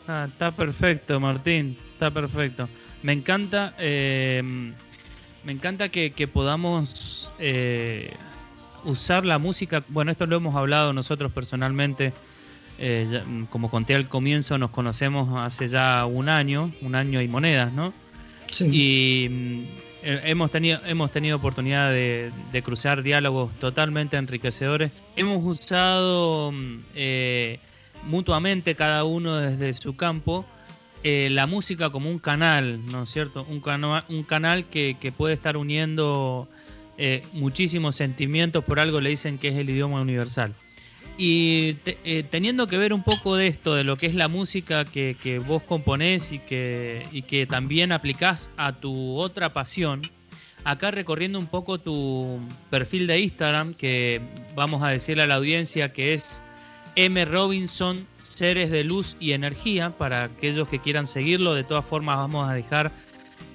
Ah, 0.08 0.26
está 0.28 0.50
perfecto, 0.50 1.20
Martín, 1.20 1.76
está 1.92 2.10
perfecto. 2.10 2.68
Me 3.02 3.12
encanta, 3.12 3.74
eh, 3.78 4.42
me 5.44 5.52
encanta 5.52 5.88
que, 5.88 6.28
podamos 6.32 7.30
eh, 7.38 8.12
usar 8.84 9.24
la 9.24 9.38
música. 9.38 9.82
Bueno, 9.88 10.10
esto 10.10 10.26
lo 10.26 10.36
hemos 10.36 10.54
hablado 10.54 10.92
nosotros 10.92 11.32
personalmente 11.32 12.12
eh, 12.78 13.22
mm, 13.26 13.44
como 13.44 13.70
conté 13.70 13.94
al 13.94 14.08
comienzo, 14.08 14.58
nos 14.58 14.70
conocemos 14.70 15.38
hace 15.44 15.68
ya 15.68 16.04
un 16.06 16.28
año, 16.28 16.72
un 16.82 16.94
año 16.94 17.22
y 17.22 17.28
monedas, 17.28 17.72
¿no? 17.72 17.92
Sí. 18.50 18.68
Y 18.72 19.28
mm, 19.28 19.64
hemos, 20.02 20.50
tenido, 20.50 20.80
hemos 20.86 21.10
tenido 21.10 21.38
oportunidad 21.38 21.90
de, 21.90 22.32
cruzar 22.62 23.02
diálogos 23.02 23.54
totalmente 23.54 24.18
enriquecedores. 24.18 24.92
Hemos 25.16 25.42
usado 25.42 26.52
mm, 26.52 26.80
mutuamente, 28.04 28.74
cada 28.74 29.04
uno 29.04 29.36
desde 29.36 29.72
su 29.72 29.96
campo, 29.96 30.44
la 31.02 31.46
música 31.46 31.90
como 31.90 32.10
un 32.10 32.18
canal, 32.18 32.84
¿no 32.86 33.04
es 33.04 33.10
cierto? 33.10 33.46
Un, 33.48 33.62
un 34.08 34.22
canal 34.22 34.64
que, 34.66 34.96
que, 35.00 35.12
puede 35.12 35.34
estar 35.34 35.56
uniendo 35.56 36.48
muchísimos 37.32 37.96
sentimientos, 37.96 38.64
por 38.64 38.78
algo 38.78 39.00
le 39.00 39.10
dicen 39.10 39.38
que 39.38 39.48
es 39.48 39.54
el 39.54 39.70
idioma 39.70 40.00
universal. 40.02 40.54
Y 41.22 41.76
eh, 41.84 42.24
teniendo 42.30 42.66
que 42.66 42.78
ver 42.78 42.94
un 42.94 43.02
poco 43.02 43.36
de 43.36 43.46
esto, 43.46 43.74
de 43.74 43.84
lo 43.84 43.98
que 43.98 44.06
es 44.06 44.14
la 44.14 44.28
música 44.28 44.86
que, 44.86 45.42
vos 45.46 45.62
componés 45.62 46.32
y 46.32 46.38
que, 46.38 47.06
y 47.12 47.20
que 47.20 47.46
también 47.46 47.92
aplicás 47.92 48.48
a 48.56 48.72
tu 48.72 49.18
otra 49.18 49.52
pasión, 49.52 50.10
acá 50.64 50.90
recorriendo 50.90 51.38
un 51.38 51.46
poco 51.46 51.76
tu 51.76 52.40
perfil 52.70 53.06
de 53.06 53.20
Instagram, 53.20 53.74
que 53.74 54.22
vamos 54.54 54.82
a 54.82 54.88
decirle 54.88 55.24
a 55.24 55.26
la 55.26 55.34
audiencia 55.34 55.92
que 55.92 56.14
es 56.14 56.40
M. 56.96 57.22
Robinson, 57.26 57.98
Seres 58.40 58.70
de 58.70 58.84
Luz 58.84 59.16
y 59.20 59.32
Energía, 59.32 59.90
para 59.90 60.24
aquellos 60.24 60.66
que 60.66 60.78
quieran 60.78 61.06
seguirlo. 61.06 61.52
De 61.52 61.62
todas 61.62 61.84
formas, 61.84 62.16
vamos 62.16 62.48
a 62.48 62.54
dejar 62.54 62.90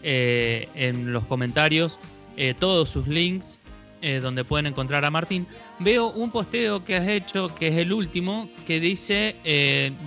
eh, 0.04 0.69
en 0.76 1.12
los 1.12 1.26
comentarios 1.26 1.98
eh, 2.38 2.54
todos 2.60 2.91
sus 2.91 3.08
links 3.08 3.60
eh, 4.04 4.19
donde 4.21 4.43
pueden 4.43 4.67
encontrar 4.67 5.04
a 5.04 5.10
Martín, 5.10 5.48
veo 5.80 6.12
un 6.12 6.30
posteo 6.30 6.86
que 6.86 6.98
has 6.98 7.08
hecho, 7.08 7.48
que 7.48 7.69
es 7.69 7.78
el 7.78 7.91
último, 7.93 8.48
que 8.67 8.80
dice 8.80 9.36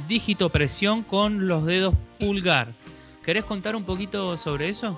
dígito 0.07 0.49
presión 0.49 1.03
con 1.03 1.49
los 1.49 1.67
dedos 1.67 1.97
pulgar. 2.21 2.69
¿Querés 3.25 3.43
contar 3.43 3.75
un 3.75 3.83
poquito 3.83 4.39
sobre 4.39 4.69
eso? 4.69 4.97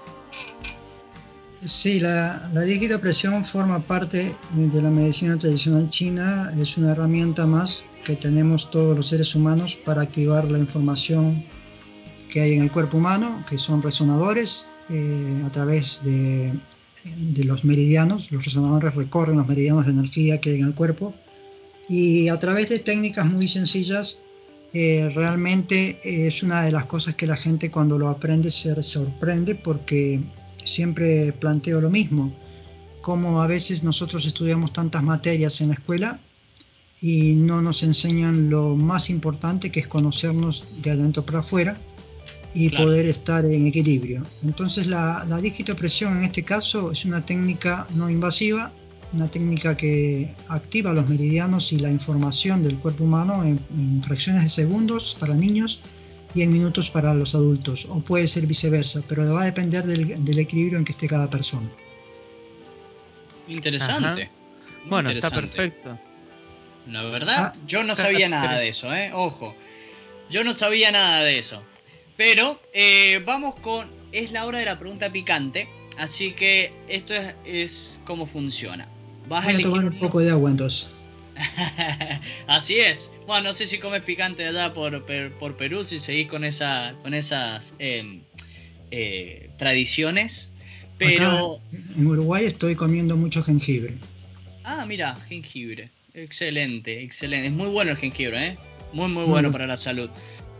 Sí, 1.64 2.00
la, 2.00 2.50
la 2.52 2.60
dígito 2.60 3.00
presión 3.00 3.46
forma 3.46 3.80
parte 3.80 4.36
de 4.52 4.82
la 4.82 4.90
medicina 4.90 5.38
tradicional 5.38 5.88
china, 5.88 6.52
es 6.60 6.76
una 6.76 6.92
herramienta 6.92 7.46
más 7.46 7.84
que 8.04 8.16
tenemos 8.16 8.70
todos 8.70 8.96
los 8.96 9.08
seres 9.08 9.34
humanos 9.34 9.76
para 9.84 10.02
activar 10.02 10.50
la 10.50 10.58
información 10.58 11.44
que 12.28 12.40
hay 12.40 12.54
en 12.54 12.62
el 12.62 12.70
cuerpo 12.70 12.98
humano, 12.98 13.44
que 13.48 13.58
son 13.58 13.82
resonadores, 13.82 14.66
eh, 14.88 15.42
a 15.44 15.50
través 15.50 16.02
de 16.02 16.52
los 17.44 17.64
meridianos, 17.64 18.30
los 18.32 18.44
resonadores 18.44 18.94
recorren 18.94 19.38
los 19.38 19.46
meridianos 19.46 19.86
de 19.86 19.92
energía 19.92 20.40
que 20.40 20.50
hay 20.50 20.60
en 20.60 20.66
el 20.66 20.74
cuerpo. 20.74 21.14
Y 21.88 22.28
a 22.28 22.38
través 22.38 22.68
de 22.68 22.78
técnicas 22.78 23.30
muy 23.32 23.48
sencillas 23.48 24.20
eh, 24.72 25.10
realmente 25.14 25.98
es 26.04 26.42
una 26.42 26.62
de 26.62 26.70
las 26.70 26.86
cosas 26.86 27.14
que 27.16 27.26
la 27.26 27.36
gente 27.36 27.70
cuando 27.70 27.98
lo 27.98 28.08
aprende 28.08 28.50
se 28.50 28.80
sorprende 28.82 29.56
porque 29.56 30.20
siempre 30.64 31.32
planteo 31.32 31.80
lo 31.80 31.90
mismo, 31.90 32.32
como 33.00 33.42
a 33.42 33.46
veces 33.48 33.82
nosotros 33.82 34.26
estudiamos 34.26 34.72
tantas 34.72 35.02
materias 35.02 35.60
en 35.60 35.68
la 35.68 35.74
escuela 35.74 36.20
y 37.00 37.32
no 37.34 37.62
nos 37.62 37.82
enseñan 37.82 38.50
lo 38.50 38.76
más 38.76 39.10
importante 39.10 39.70
que 39.70 39.80
es 39.80 39.88
conocernos 39.88 40.64
de 40.82 40.90
adentro 40.90 41.24
para 41.24 41.40
afuera 41.40 41.78
y 42.52 42.70
poder 42.70 43.06
estar 43.06 43.44
en 43.44 43.66
equilibrio. 43.66 44.22
Entonces 44.44 44.86
la, 44.86 45.24
la 45.28 45.38
digitopresión 45.38 46.18
en 46.18 46.24
este 46.24 46.42
caso 46.42 46.92
es 46.92 47.04
una 47.04 47.24
técnica 47.24 47.86
no 47.94 48.10
invasiva, 48.10 48.72
una 49.12 49.28
técnica 49.28 49.76
que 49.76 50.34
activa 50.48 50.92
los 50.92 51.08
meridianos 51.08 51.72
y 51.72 51.78
la 51.78 51.90
información 51.90 52.62
del 52.62 52.78
cuerpo 52.78 53.04
humano 53.04 53.42
en, 53.44 54.02
fracciones 54.02 54.42
de 54.42 54.48
segundos 54.48 55.16
para 55.18 55.34
niños 55.34 55.80
y 56.34 56.42
en 56.42 56.52
minutos 56.52 56.90
para 56.90 57.12
los 57.12 57.34
adultos, 57.34 57.86
o 57.88 58.00
puede 58.00 58.28
ser 58.28 58.46
viceversa, 58.46 59.02
pero 59.08 59.32
va 59.34 59.42
a 59.42 59.44
depender 59.46 59.84
del, 59.84 60.38
equilibrio 60.38 60.78
en 60.78 60.84
que 60.84 60.92
esté 60.92 61.08
cada 61.08 61.28
persona. 61.28 61.68
Interesante. 63.48 64.30
Bueno, 64.88 65.10
está 65.10 65.28
perfecto. 65.30 65.98
La 66.92 67.02
verdad, 67.04 67.54
ah, 67.54 67.56
yo 67.66 67.84
no 67.84 67.94
sabía 67.94 68.28
nada 68.28 68.58
de 68.58 68.68
eso, 68.68 68.92
¿eh? 68.94 69.10
Ojo. 69.14 69.56
Yo 70.30 70.44
no 70.44 70.54
sabía 70.54 70.90
nada 70.90 71.24
de 71.24 71.38
eso. 71.38 71.62
Pero 72.16 72.60
eh, 72.72 73.22
vamos 73.24 73.54
con. 73.60 73.88
Es 74.12 74.32
la 74.32 74.46
hora 74.46 74.58
de 74.58 74.64
la 74.64 74.78
pregunta 74.78 75.10
picante. 75.10 75.68
Así 75.98 76.32
que 76.32 76.72
esto 76.88 77.14
es, 77.14 77.34
es 77.44 78.00
cómo 78.04 78.26
funciona. 78.26 78.88
Vas 79.28 79.44
Voy 79.44 79.54
a, 79.54 79.58
tomar 79.58 79.84
un 79.84 79.98
poco 79.98 80.20
de 80.20 80.30
agua 80.30 80.50
entonces. 80.50 81.08
así 82.46 82.78
es. 82.78 83.10
Bueno, 83.26 83.48
no 83.48 83.54
sé 83.54 83.66
si 83.66 83.78
comes 83.78 84.02
picante 84.02 84.46
allá 84.46 84.74
por, 84.74 85.04
por 85.38 85.56
Perú, 85.56 85.84
si 85.84 86.00
seguís 86.00 86.28
con, 86.28 86.44
esa, 86.44 86.94
con 87.02 87.14
esas 87.14 87.74
em, 87.78 88.22
eh, 88.90 89.50
tradiciones. 89.56 90.50
Pero. 90.98 91.60
en 91.96 92.06
Uruguay 92.06 92.44
estoy 92.44 92.74
comiendo 92.74 93.16
mucho 93.16 93.42
jengibre. 93.42 93.94
Ah, 94.64 94.84
mira, 94.86 95.16
jengibre. 95.28 95.90
Excelente, 96.14 97.02
excelente. 97.02 97.48
Es 97.48 97.52
muy 97.52 97.68
bueno 97.68 97.92
el 97.92 97.96
jengibre, 97.96 98.46
¿eh? 98.46 98.58
Muy, 98.92 99.08
muy 99.08 99.24
bueno 99.24 99.52
para 99.52 99.66
la 99.66 99.76
salud. 99.76 100.10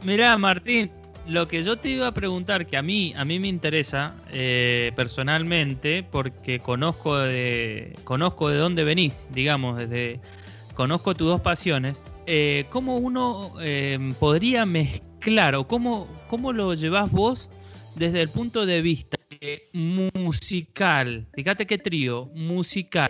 Mira, 0.05 0.37
Martín, 0.39 0.91
lo 1.27 1.49
que 1.49 1.63
yo 1.63 1.77
te 1.77 1.91
iba 1.91 2.07
a 2.07 2.15
preguntar, 2.15 2.67
que 2.67 2.77
a 2.77 2.83
mí, 2.83 3.13
a 3.17 3.25
mí 3.25 3.39
me 3.39 3.49
interesa 3.49 4.15
eh, 4.33 4.93
personalmente, 4.97 6.03
porque 6.03 6.61
conozco 6.61 7.19
de, 7.19 7.95
conozco 8.05 8.49
de 8.49 8.57
dónde 8.57 8.85
venís, 8.85 9.29
digamos, 9.33 9.79
desde, 9.79 10.21
conozco 10.75 11.15
tus 11.15 11.29
dos 11.29 11.41
pasiones, 11.41 12.01
eh, 12.27 12.65
¿cómo 12.71 12.97
uno 12.97 13.55
eh, 13.61 13.99
podría 14.19 14.67
mezclar 14.67 15.55
o 15.55 15.67
cómo, 15.67 16.09
cómo 16.29 16.53
lo 16.53 16.75
llevas 16.75 17.11
vos 17.11 17.51
desde 17.97 18.23
el 18.23 18.29
punto 18.29 18.67
de 18.67 18.81
vista 18.81 19.19
musical? 19.73 21.27
Fíjate 21.35 21.67
qué 21.67 21.79
trío, 21.79 22.31
musical, 22.35 23.09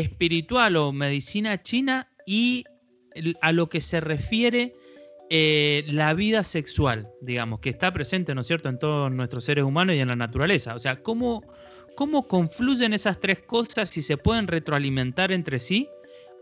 espiritual 0.00 0.76
o 0.76 0.90
medicina 0.90 1.62
china 1.62 2.08
y 2.26 2.64
a 3.42 3.52
lo 3.52 3.68
que 3.68 3.82
se 3.82 4.00
refiere 4.00 4.74
eh, 5.28 5.84
la 5.86 6.14
vida 6.14 6.44
sexual, 6.44 7.10
digamos, 7.20 7.60
que 7.60 7.68
está 7.68 7.92
presente, 7.92 8.34
¿no 8.34 8.40
es 8.40 8.46
cierto?, 8.46 8.70
en 8.70 8.78
todos 8.78 9.12
nuestros 9.12 9.44
seres 9.44 9.64
humanos 9.64 9.94
y 9.94 9.98
en 9.98 10.08
la 10.08 10.16
naturaleza. 10.16 10.74
O 10.74 10.78
sea, 10.78 11.02
¿cómo, 11.02 11.44
cómo 11.94 12.26
confluyen 12.26 12.94
esas 12.94 13.20
tres 13.20 13.40
cosas 13.40 13.90
si 13.90 14.00
se 14.00 14.16
pueden 14.16 14.46
retroalimentar 14.46 15.30
entre 15.30 15.60
sí 15.60 15.88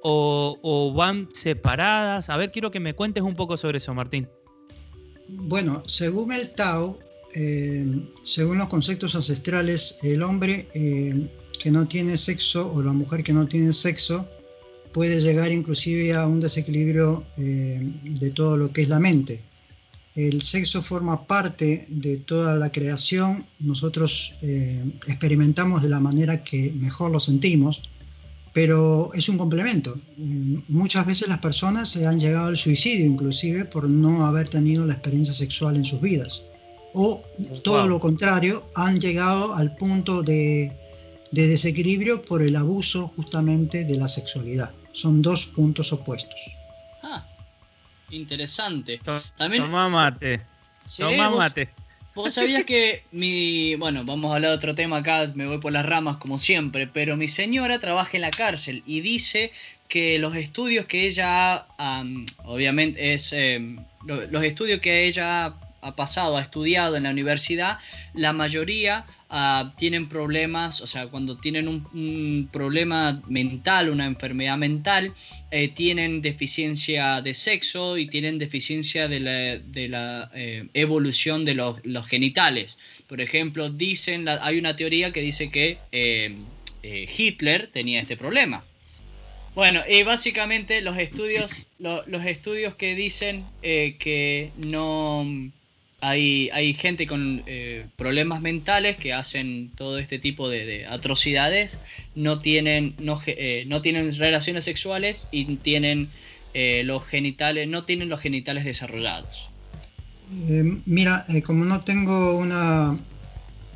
o, 0.02 0.92
van 0.96 1.28
separadas? 1.34 2.30
A 2.30 2.36
ver, 2.36 2.52
quiero 2.52 2.70
que 2.70 2.78
me 2.78 2.94
cuentes 2.94 3.24
un 3.24 3.34
poco 3.34 3.56
sobre 3.56 3.78
eso, 3.78 3.92
Martín. 3.94 4.28
Bueno, 5.26 5.82
según 5.88 6.30
el 6.32 6.54
Tao, 6.54 7.00
eh, 7.34 7.84
según 8.22 8.58
los 8.58 8.68
conceptos 8.68 9.16
ancestrales, 9.16 9.98
el 10.04 10.22
hombre 10.22 10.68
eh, 10.74 11.28
que 11.60 11.70
no 11.70 11.86
tiene 11.86 12.16
sexo 12.16 12.72
o 12.72 12.82
la 12.82 12.92
mujer 12.92 13.22
que 13.22 13.34
no 13.34 13.46
tiene 13.46 13.72
sexo 13.72 14.26
puede 14.92 15.20
llegar 15.20 15.52
inclusive 15.52 16.14
a 16.14 16.26
un 16.26 16.40
desequilibrio 16.40 17.24
eh, 17.36 17.80
de 18.02 18.30
todo 18.30 18.56
lo 18.56 18.72
que 18.72 18.82
es 18.82 18.88
la 18.88 18.98
mente. 18.98 19.42
El 20.16 20.42
sexo 20.42 20.82
forma 20.82 21.26
parte 21.26 21.86
de 21.88 22.16
toda 22.16 22.54
la 22.56 22.72
creación, 22.72 23.46
nosotros 23.60 24.34
eh, 24.42 24.82
experimentamos 25.06 25.82
de 25.82 25.88
la 25.88 26.00
manera 26.00 26.42
que 26.42 26.72
mejor 26.72 27.12
lo 27.12 27.20
sentimos, 27.20 27.82
pero 28.52 29.12
es 29.14 29.28
un 29.28 29.38
complemento. 29.38 30.00
Mm, 30.16 30.56
muchas 30.68 31.06
veces 31.06 31.28
las 31.28 31.38
personas 31.38 31.88
se 31.90 32.06
han 32.06 32.18
llegado 32.18 32.48
al 32.48 32.56
suicidio 32.56 33.06
inclusive 33.06 33.66
por 33.66 33.88
no 33.88 34.26
haber 34.26 34.48
tenido 34.48 34.84
la 34.84 34.94
experiencia 34.94 35.34
sexual 35.34 35.76
en 35.76 35.84
sus 35.84 36.00
vidas. 36.00 36.44
O 36.92 37.22
todo 37.62 37.86
lo 37.86 38.00
contrario, 38.00 38.64
han 38.74 38.98
llegado 38.98 39.54
al 39.54 39.76
punto 39.76 40.24
de 40.24 40.72
desequilibrio 41.30 42.22
por 42.22 42.42
el 42.42 42.56
abuso 42.56 43.08
justamente 43.08 43.84
de 43.84 43.96
la 43.96 44.08
sexualidad 44.08 44.72
son 44.92 45.22
dos 45.22 45.46
puntos 45.46 45.92
opuestos. 45.92 46.40
Ah, 47.02 47.24
interesante. 48.10 49.00
También, 49.36 49.62
Toma 49.62 49.88
mate. 49.88 50.42
Toma 50.96 51.30
mate. 51.30 51.70
Vos 52.14 52.34
sabías 52.34 52.64
que 52.64 53.04
mi. 53.12 53.76
Bueno, 53.76 54.04
vamos 54.04 54.32
a 54.32 54.36
hablar 54.36 54.50
de 54.50 54.56
otro 54.56 54.74
tema 54.74 54.98
acá, 54.98 55.26
me 55.34 55.46
voy 55.46 55.58
por 55.58 55.72
las 55.72 55.86
ramas 55.86 56.16
como 56.16 56.38
siempre, 56.38 56.86
pero 56.86 57.16
mi 57.16 57.28
señora 57.28 57.78
trabaja 57.78 58.16
en 58.16 58.22
la 58.22 58.30
cárcel 58.30 58.82
y 58.84 59.00
dice 59.00 59.52
que 59.88 60.18
los 60.18 60.34
estudios 60.34 60.86
que 60.86 61.06
ella. 61.06 61.66
obviamente, 62.44 63.14
es. 63.14 63.32
Em, 63.32 63.84
los 64.04 64.42
estudios 64.42 64.80
que 64.80 65.06
ella 65.06 65.54
ha 65.82 65.96
pasado, 65.96 66.36
ha 66.36 66.42
estudiado 66.42 66.96
en 66.96 67.04
la 67.04 67.10
universidad, 67.10 67.78
la 68.14 68.32
mayoría 68.32 69.06
ah, 69.28 69.72
tienen 69.76 70.08
problemas, 70.08 70.80
o 70.80 70.86
sea, 70.86 71.06
cuando 71.06 71.38
tienen 71.38 71.68
un, 71.68 72.48
problema 72.52 73.22
mental, 73.28 73.90
una 73.90 74.04
enfermedad 74.06 74.58
mental, 74.58 75.14
eh, 75.50 75.68
tienen 75.68 76.20
deficiencia 76.22 77.22
de 77.22 77.34
sexo 77.34 77.96
y 77.98 78.06
tienen 78.06 78.38
deficiencia 78.38 79.08
de 79.08 79.20
la, 79.20 80.30
eh, 80.34 80.68
evolución 80.74 81.44
de 81.44 81.54
los, 81.54 81.80
genitales. 82.08 82.78
Por 83.06 83.20
ejemplo, 83.20 83.70
dicen, 83.70 84.28
hay 84.28 84.58
una 84.58 84.76
teoría 84.76 85.12
que 85.12 85.22
dice 85.22 85.50
que 85.50 85.78
eh, 85.92 86.36
Hitler 86.82 87.70
tenía 87.72 88.00
este 88.00 88.16
problema. 88.16 88.64
Bueno, 89.54 89.82
y 89.88 90.04
básicamente 90.04 90.80
los 90.80 90.96
estudios, 90.96 91.66
los 91.78 92.24
estudios 92.24 92.76
que 92.76 92.94
dicen 92.94 93.44
que 93.60 94.52
no 94.56 95.26
hay, 96.00 96.50
hay 96.52 96.74
gente 96.74 97.06
con 97.06 97.42
eh, 97.46 97.86
problemas 97.96 98.40
mentales 98.40 98.96
que 98.96 99.12
hacen 99.12 99.70
todo 99.76 99.98
este 99.98 100.18
tipo 100.18 100.48
de, 100.48 100.86
atrocidades, 100.86 101.78
no 102.14 102.40
tienen, 102.40 102.94
no, 102.98 103.20
eh, 103.26 103.64
no, 103.66 103.82
tienen 103.82 104.16
relaciones 104.16 104.64
sexuales 104.64 105.28
y 105.30 105.56
tienen 105.56 106.08
los 106.84 107.04
genitales, 107.06 107.68
no 107.68 107.84
tienen 107.84 108.08
los 108.08 108.20
genitales 108.20 108.64
desarrollados. 108.64 109.50
mira, 110.84 111.24
como 111.44 111.64
no 111.64 111.82
tengo 111.82 112.38
una 112.38 112.98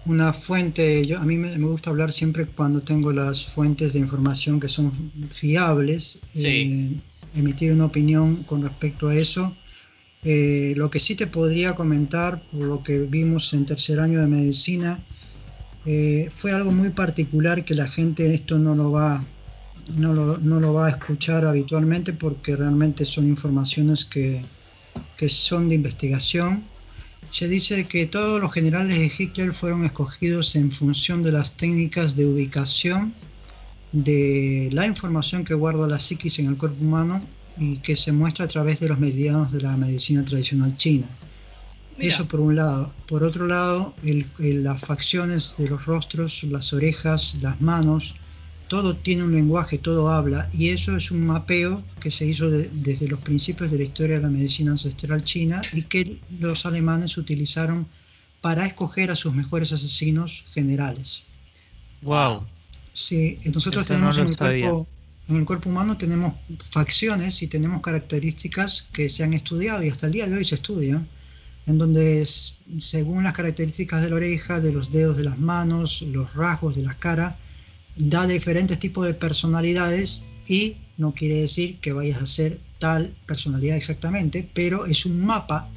una 0.07 0.33
fuente, 0.33 1.05
yo, 1.05 1.19
a 1.19 1.25
mí 1.25 1.37
me, 1.37 1.57
gusta 1.59 1.91
hablar 1.91 2.13
siempre 2.13 2.47
cuando 2.47 2.81
tengo 2.81 3.13
las 3.13 3.47
fuentes 3.47 3.95
de 3.95 4.01
información 4.01 4.61
que 4.61 4.69
son 4.69 4.93
fiables, 5.31 6.21
eh, 6.35 6.93
emitir 7.35 7.73
una 7.73 7.87
opinión 7.87 8.43
con 8.45 8.63
respecto 8.63 9.09
a 9.09 9.15
eso. 9.15 9.57
Eh, 10.25 10.73
lo 10.77 10.91
que 10.91 11.01
sí 11.01 11.15
te 11.15 11.27
podría 11.27 11.75
comentar, 11.75 12.43
por 12.51 12.63
lo 12.63 12.83
que 12.83 13.01
vimos 13.01 13.53
en 13.53 13.67
tercer 13.67 14.01
año 14.01 14.21
de 14.21 14.27
medicina, 14.27 15.03
eh, 15.85 16.31
fue 16.35 16.53
algo 16.53 16.73
muy 16.73 16.91
particular 16.91 17.65
que 17.65 17.75
la 17.75 17.87
gente 17.87 18.35
esto 18.35 18.59
no 18.59 18.75
lo 18.75 18.91
va 18.91 19.23
no 19.99 20.15
lo, 20.15 20.39
no 20.39 20.61
lo 20.61 20.73
va 20.73 20.87
a 20.87 20.91
escuchar 20.91 21.45
habitualmente 21.45 22.15
porque 22.15 22.57
realmente 22.57 23.05
son 23.05 23.29
informaciones 23.29 24.07
que, 24.07 24.43
que 25.17 25.29
son 25.29 25.69
de 25.69 25.75
investigación. 25.75 26.65
Se 27.29 27.49
dice 27.49 27.87
que 27.87 28.07
todos 28.07 28.41
los 28.41 28.53
generales 28.53 28.99
de 28.99 29.25
Hitler 29.25 29.53
fueron 29.53 29.85
escogidos 29.85 30.57
en 30.57 30.73
función 30.73 31.23
de 31.23 31.33
las 31.33 31.57
técnicas 31.57 32.17
de 32.17 32.27
ubicación 32.27 33.15
de 33.93 34.69
la 34.73 34.87
información 34.87 35.45
que 35.45 35.55
guarda 35.55 35.87
la 35.87 36.01
psiquis 36.01 36.39
en 36.39 36.47
el 36.47 36.57
cuerpo 36.57 36.83
humano 36.83 37.23
que 37.83 37.97
se 37.97 38.13
muestra 38.13 38.47
a 38.47 38.49
través 38.49 38.81
de 38.81 38.89
los 38.89 38.99
meridianos 38.99 39.53
de 39.53 39.63
la 39.63 39.77
medicina 39.77 40.25
tradicional 40.25 40.77
china. 40.77 41.07
Eso 41.99 42.27
por 42.27 42.41
un 42.41 42.57
lado. 42.57 42.93
Por 43.07 43.23
otro 43.23 43.47
lado, 43.47 43.95
las 44.39 44.81
facciones 44.81 45.55
de 45.59 45.69
los 45.69 45.87
rostros, 45.87 46.43
las 46.45 46.73
orejas, 46.73 47.37
las 47.41 47.61
manos, 47.61 48.17
todo 48.67 48.97
tiene 48.97 49.23
un 49.23 49.33
lenguaje, 49.33 49.79
todo 49.79 50.11
habla, 50.11 50.49
y 50.53 50.71
eso 50.71 50.97
es 50.97 51.11
un 51.11 51.25
mapeo 51.27 51.85
que 52.01 52.11
se 52.11 52.27
hizo 52.27 52.51
desde 52.51 53.07
los 53.09 53.21
principios 53.21 53.71
de 53.71 53.79
la 53.79 53.85
historia 53.85 54.17
de 54.17 54.23
la 54.23 54.31
medicina 54.31 54.73
ancestral 54.73 55.23
china 55.23 55.63
y 55.73 55.83
que 55.83 56.19
los 56.41 56.67
alemanes 56.67 57.17
utilizaron 57.17 57.87
para 58.41 58.67
escoger 58.67 59.11
a 59.11 59.17
sus 59.17 59.33
mejores 59.33 59.73
asesinos 59.73 60.45
generales. 60.49 61.25
Wow. 62.03 62.47
Sí, 62.93 63.39
nosotros 63.53 63.87
tenemos 63.87 64.19
en 64.19 64.29
el, 64.29 64.37
cuerpo, 64.37 64.89
en 65.29 65.37
el 65.37 65.45
cuerpo 65.45 65.71
humano 65.71 65.97
tenemos 65.97 66.35
facciones 66.71 67.43
y 67.43 67.47
tenemos 67.47 67.81
características 67.81 68.87
que 68.93 69.09
se 69.09 69.25
han 69.25 69.33
estudiado 69.33 69.83
y 69.83 69.89
hasta 69.89 70.07
el 70.07 70.13
día 70.13 70.27
de 70.27 70.37
hoy 70.37 70.45
se 70.45 70.57
estudian, 70.57 71.09
en 71.67 71.79
donde 71.79 72.27
según 72.79 73.25
las 73.25 73.33
características 73.33 74.03
de 74.03 74.11
la 74.11 74.17
oreja, 74.17 74.61
de 74.61 74.73
los 74.73 74.93
dedos 74.93 75.17
de 75.17 75.25
las 75.25 75.39
manos, 75.39 76.03
los 76.03 76.35
rasgos 76.35 76.77
de 76.77 76.83
la 76.83 76.95
cara, 76.95 77.39
da 77.97 78.27
diferentes 78.27 78.79
tipos 78.79 79.07
de 79.07 79.15
personalidades 79.15 80.25
y 80.47 80.77
no 80.97 81.15
quiere 81.15 81.37
decir 81.37 81.79
que 81.79 81.93
vayas 81.93 82.21
a 82.21 82.27
ser 82.27 82.61
tal 82.79 83.15
personalidad 83.27 83.77
exactamente, 83.77 84.49
pero 84.53 84.87
es 84.87 85.07
un 85.07 85.25
mapa, 85.25 85.71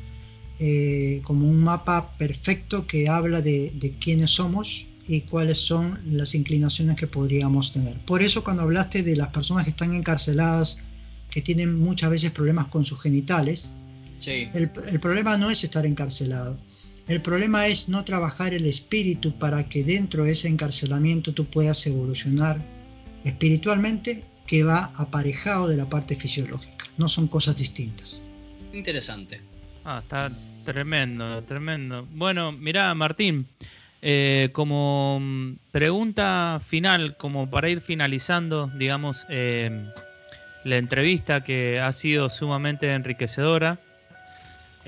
eh, 0.60 1.22
como 1.24 1.48
un 1.48 1.64
mapa 1.64 2.18
perfecto 2.18 2.86
que 2.86 3.08
habla 3.08 3.42
de, 3.42 3.96
quiénes 4.00 4.32
somos 4.32 4.87
y 5.08 5.22
cuáles 5.22 5.58
son 5.58 6.00
las 6.06 6.36
inclinaciones 6.36 6.96
que 6.96 7.08
podríamos 7.08 7.72
tener. 7.72 7.98
Por 8.00 8.22
eso 8.22 8.44
cuando 8.44 8.64
hablaste 8.64 9.04
de 9.04 9.16
las 9.16 9.30
personas 9.30 9.64
que 9.64 9.70
están 9.72 9.94
encarceladas, 9.94 10.80
que 11.30 11.42
tienen 11.42 11.78
muchas 11.80 12.10
veces 12.10 12.32
problemas 12.32 12.68
con 12.68 12.86
sus 12.86 13.02
genitales, 13.02 13.72
el, 14.26 14.72
el 14.88 15.00
problema 15.00 15.38
no 15.38 15.50
es 15.50 15.64
estar 15.64 15.86
encarcelado, 15.86 16.58
el 17.08 17.22
problema 17.22 17.68
es 17.68 17.88
no 17.88 18.04
trabajar 18.04 18.54
el 18.54 18.66
espíritu 18.66 19.38
para 19.38 19.70
que 19.70 19.84
dentro 19.84 20.26
de 20.26 20.32
ese 20.32 20.50
encarcelamiento 20.50 21.34
tú 21.34 21.46
puedas 21.46 21.86
evolucionar 21.88 22.62
espiritualmente 23.24 24.26
que 24.46 24.64
va 24.64 24.92
aparejado 24.96 25.68
de 25.68 25.78
la 25.78 25.90
parte 25.90 26.16
fisiológica. 26.16 26.86
No 26.98 27.08
son 27.08 27.28
cosas 27.28 27.56
distintas. 27.56 28.22
Interesante. 28.74 29.40
Ah, 29.86 30.00
está 30.02 30.32
tremendo, 30.66 31.42
tremendo. 31.44 32.06
Bueno, 32.12 32.52
mira, 32.52 32.94
Martín, 32.94 33.48
eh, 34.02 34.50
como 34.54 35.20
mm, 35.20 35.56
pregunta 35.72 36.60
final, 36.66 37.18
como 37.18 37.50
para 37.50 37.70
ir 37.70 37.82
finalizando, 37.82 38.72
digamos, 38.76 39.26
eh, 39.30 39.92
la 40.64 40.78
entrevista 40.78 41.44
que 41.44 41.80
ha 41.80 41.92
sido 41.92 42.30
sumamente 42.30 42.94
enriquecedora. 42.94 43.80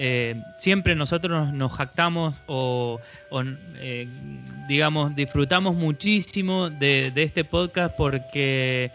Eh, 0.01 0.41
siempre 0.57 0.95
nosotros 0.95 1.51
nos 1.51 1.73
jactamos 1.73 2.43
o, 2.47 3.01
eh, 3.79 4.07
digamos, 4.67 5.13
disfrutamos 5.13 5.75
muchísimo 5.75 6.69
de, 6.69 7.11
este 7.15 7.43
podcast 7.43 7.95
porque 7.97 8.91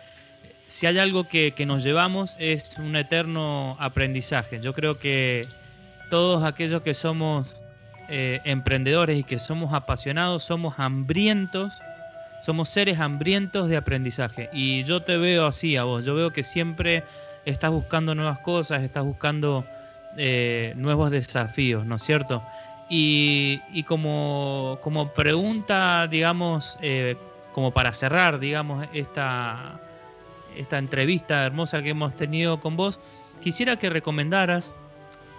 si 0.66 0.87
hay 0.87 0.98
algo 0.98 1.29
que, 1.29 1.53
nos 1.66 1.85
llevamos 1.85 2.37
es 2.38 2.79
un 2.79 2.96
eterno 2.96 3.77
aprendizaje. 3.81 4.61
Yo 4.61 4.72
creo 4.72 4.98
que 4.98 5.42
todos 6.09 6.42
aquellos 6.42 6.81
que 6.81 6.94
somos 6.94 7.61
eh, 8.08 8.42
emprendedores 8.44 9.18
y 9.18 9.24
que 9.24 9.38
somos 9.38 9.72
apasionados, 9.72 10.42
somos 10.42 10.74
hambrientos, 10.78 11.82
somos 12.42 12.68
seres 12.68 13.00
hambrientos 13.00 13.70
de 13.70 13.78
aprendizaje. 13.78 14.50
Y 14.52 14.84
yo 14.84 15.02
te 15.02 15.16
veo 15.16 15.46
así 15.46 15.76
a 15.78 15.84
vos, 15.84 16.04
yo 16.04 16.14
veo 16.14 16.30
que 16.30 16.42
siempre 16.42 17.02
estás 17.46 17.70
buscando 17.70 18.14
nuevas 18.14 18.40
cosas, 18.40 18.82
estás 18.82 19.04
buscando 19.04 19.64
eh, 20.18 20.74
nuevos 20.76 21.10
desafíos, 21.10 21.86
¿no 21.86 21.96
es 21.96 22.02
cierto? 22.02 22.42
Y, 22.90 23.82
como, 23.84 24.78
como, 24.82 25.08
pregunta, 25.14 26.06
digamos, 26.06 26.78
eh, 26.82 27.16
como 27.52 27.72
para 27.72 27.94
cerrar, 27.94 28.38
digamos, 28.38 28.86
esta, 28.92 29.80
esta 30.54 30.76
entrevista 30.76 31.46
hermosa 31.46 31.82
que 31.82 31.90
hemos 31.90 32.14
tenido 32.14 32.60
con 32.60 32.76
vos, 32.76 33.00
quisiera 33.40 33.78
que 33.78 33.88
recomendaras 33.88 34.74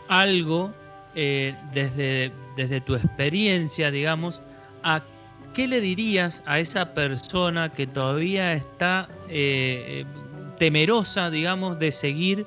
algo 0.07 0.73
desde, 1.13 2.31
desde 2.55 2.81
tu 2.81 2.95
experiencia, 2.95 3.91
digamos, 3.91 4.41
a 4.83 5.03
qué 5.53 5.67
le 5.67 5.81
dirías 5.81 6.43
a 6.45 6.59
esa 6.59 6.93
persona 6.93 7.71
que 7.71 7.87
todavía 7.87 8.53
está 8.53 9.09
temerosa, 10.57 11.29
digamos, 11.29 11.79
de 11.79 11.91
seguir 11.91 12.45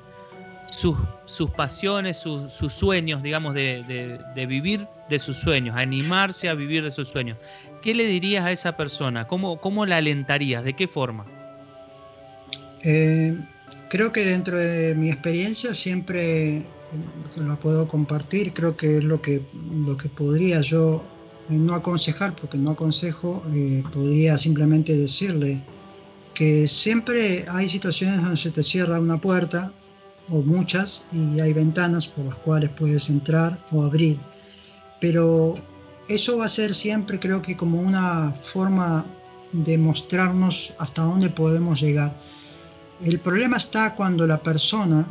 sus, 0.71 0.97
sus 1.25 1.49
pasiones, 1.51 2.17
sus, 2.17 2.73
sueños, 2.73 3.23
digamos, 3.23 3.53
de, 3.53 4.19
vivir 4.47 4.87
de 5.09 5.19
sus 5.19 5.37
sueños, 5.37 5.75
animarse 5.77 6.49
a 6.49 6.53
vivir 6.53 6.83
de 6.83 6.91
sus 6.91 7.07
sueños. 7.07 7.37
¿Qué 7.81 7.93
le 7.93 8.05
dirías 8.05 8.45
a 8.45 8.51
esa 8.51 8.75
persona? 8.75 9.27
¿Cómo, 9.27 9.59
cómo 9.59 9.85
la 9.85 9.97
alentarías? 9.97 10.63
¿De 10.63 10.73
qué 10.73 10.87
forma? 10.87 11.25
Eh, 12.83 13.37
creo 13.89 14.11
que 14.11 14.21
dentro 14.21 14.57
de 14.57 14.95
mi 14.95 15.09
experiencia 15.09 15.73
siempre 15.73 16.63
lo 17.37 17.59
puedo 17.59 17.87
compartir, 17.87 18.53
creo 18.53 18.75
que 18.75 18.97
es 18.97 19.03
lo 19.03 19.21
que, 19.21 19.45
lo 19.85 19.95
que 19.97 20.09
podría 20.09 20.61
yo 20.61 21.03
eh, 21.49 21.53
no 21.53 21.75
aconsejar, 21.75 22.35
porque 22.35 22.57
no 22.57 22.71
aconsejo, 22.71 23.43
eh, 23.53 23.83
podría 23.91 24.37
simplemente 24.37 24.95
decirle 24.97 25.61
que 26.33 26.67
siempre 26.67 27.45
hay 27.49 27.67
situaciones 27.67 28.21
donde 28.21 28.37
se 28.37 28.51
te 28.51 28.63
cierra 28.63 28.99
una 28.99 29.19
puerta 29.19 29.71
o 30.29 30.41
muchas 30.41 31.05
y 31.11 31.39
hay 31.39 31.53
ventanas 31.53 32.07
por 32.07 32.25
las 32.25 32.37
cuales 32.37 32.69
puedes 32.69 33.09
entrar 33.09 33.57
o 33.71 33.83
abrir. 33.83 34.19
Pero 35.01 35.55
eso 36.07 36.37
va 36.37 36.45
a 36.45 36.49
ser 36.49 36.73
siempre 36.73 37.19
creo 37.19 37.41
que 37.41 37.57
como 37.57 37.81
una 37.81 38.31
forma 38.31 39.05
de 39.51 39.77
mostrarnos 39.77 40.73
hasta 40.77 41.03
dónde 41.03 41.29
podemos 41.29 41.81
llegar. 41.81 42.13
El 43.01 43.19
problema 43.19 43.57
está 43.57 43.95
cuando 43.95 44.27
la 44.27 44.41
persona, 44.41 45.07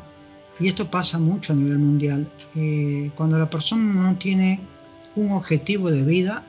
y 0.60 0.66
esto 0.66 0.90
pasa 0.90 1.18
mucho 1.18 1.52
a 1.52 1.56
nivel 1.56 1.78
mundial, 1.78 2.28
eh, 2.56 3.10
cuando 3.14 3.38
la 3.38 3.48
persona 3.48 3.92
no 3.92 4.16
tiene 4.16 4.60
un 5.14 5.32
objetivo 5.32 5.90
de 5.90 6.02
vida 6.02 6.44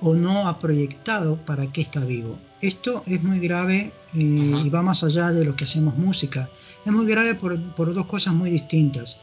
o 0.00 0.14
no 0.14 0.48
ha 0.48 0.58
proyectado 0.58 1.36
para 1.36 1.66
qué 1.66 1.82
está 1.82 2.04
vivo. 2.04 2.38
Esto 2.60 3.02
es 3.06 3.22
muy 3.22 3.38
grave 3.38 3.92
eh, 4.14 4.18
y 4.64 4.68
va 4.68 4.82
más 4.82 5.04
allá 5.04 5.30
de 5.30 5.44
lo 5.44 5.54
que 5.54 5.64
hacemos 5.64 5.96
música. 5.96 6.48
Es 6.84 6.92
muy 6.92 7.06
grave 7.06 7.34
por, 7.34 7.94
dos 7.94 8.06
cosas 8.06 8.34
muy 8.34 8.50
distintas. 8.50 9.20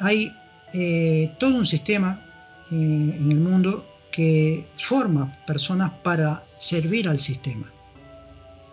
Hay 0.00 0.32
eh, 0.72 1.32
todo 1.38 1.56
un 1.56 1.66
sistema 1.66 2.24
en 2.70 3.32
el 3.32 3.40
mundo 3.40 3.86
que 4.10 4.66
forma 4.76 5.32
personas 5.46 5.90
para 6.02 6.44
servir 6.58 7.08
al 7.08 7.18
sistema. 7.18 7.70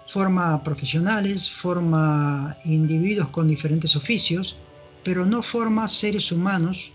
Forma 0.08 0.64
profesionales, 0.64 1.50
forma 1.50 2.56
individuos 2.66 3.30
con 3.30 3.48
diferentes 3.48 3.96
oficios, 3.96 4.58
pero 5.04 5.26
no 5.26 5.42
forma 5.42 5.88
seres 5.88 6.32
humanos 6.32 6.94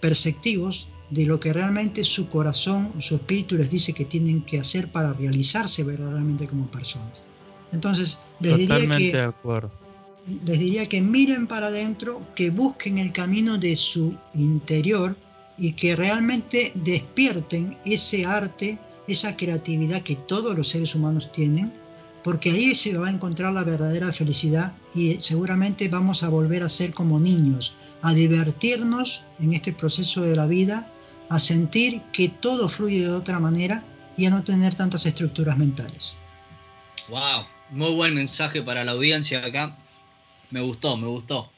perceptivos 0.00 0.88
de 1.10 1.26
lo 1.26 1.38
que 1.38 1.52
realmente 1.52 2.04
su 2.04 2.28
corazón, 2.28 2.92
su 2.98 3.16
espíritu 3.16 3.56
les 3.56 3.70
dice 3.70 3.92
que 3.92 4.06
tienen 4.06 4.42
que 4.42 4.58
hacer 4.58 4.90
para 4.90 5.12
realizarse 5.12 5.84
verdaderamente 5.84 6.46
como 6.46 6.70
personas. 6.70 7.22
Entonces, 7.70 8.18
les 8.40 8.56
diría 8.56 8.88
que 8.88 9.32
les 10.44 10.58
diría 10.58 10.88
que 10.88 11.00
miren 11.00 11.46
para 11.46 11.66
adentro, 11.66 12.22
que 12.34 12.50
busquen 12.50 12.98
el 12.98 13.12
camino 13.12 13.58
de 13.58 13.76
su 13.76 14.14
interior 14.34 15.16
y 15.58 15.72
que 15.72 15.96
realmente 15.96 16.72
despierten 16.76 17.76
ese 17.84 18.24
arte, 18.24 18.78
esa 19.08 19.36
creatividad 19.36 20.02
que 20.02 20.16
todos 20.16 20.56
los 20.56 20.68
seres 20.68 20.94
humanos 20.94 21.30
tienen, 21.32 21.72
porque 22.22 22.50
ahí 22.50 22.74
se 22.74 22.96
va 22.96 23.08
a 23.08 23.10
encontrar 23.10 23.52
la 23.52 23.64
verdadera 23.64 24.12
felicidad 24.12 24.72
y 24.94 25.16
seguramente 25.16 25.88
vamos 25.88 26.22
a 26.22 26.28
volver 26.28 26.62
a 26.62 26.68
ser 26.68 26.92
como 26.92 27.18
niños, 27.18 27.74
a 28.02 28.12
divertirnos 28.12 29.22
en 29.40 29.54
este 29.54 29.72
proceso 29.72 30.22
de 30.22 30.36
la 30.36 30.46
vida, 30.46 30.90
a 31.28 31.38
sentir 31.38 32.02
que 32.12 32.28
todo 32.28 32.68
fluye 32.68 33.00
de 33.00 33.10
otra 33.10 33.40
manera 33.40 33.82
y 34.16 34.26
a 34.26 34.30
no 34.30 34.44
tener 34.44 34.74
tantas 34.74 35.06
estructuras 35.06 35.56
mentales. 35.56 36.16
Wow, 37.08 37.46
muy 37.70 37.92
buen 37.94 38.14
mensaje 38.14 38.62
para 38.62 38.84
la 38.84 38.92
audiencia 38.92 39.44
acá. 39.44 39.76
Me 40.50 40.60
gustó, 40.60 40.96
me 40.96 41.08
gustó. 41.08 41.50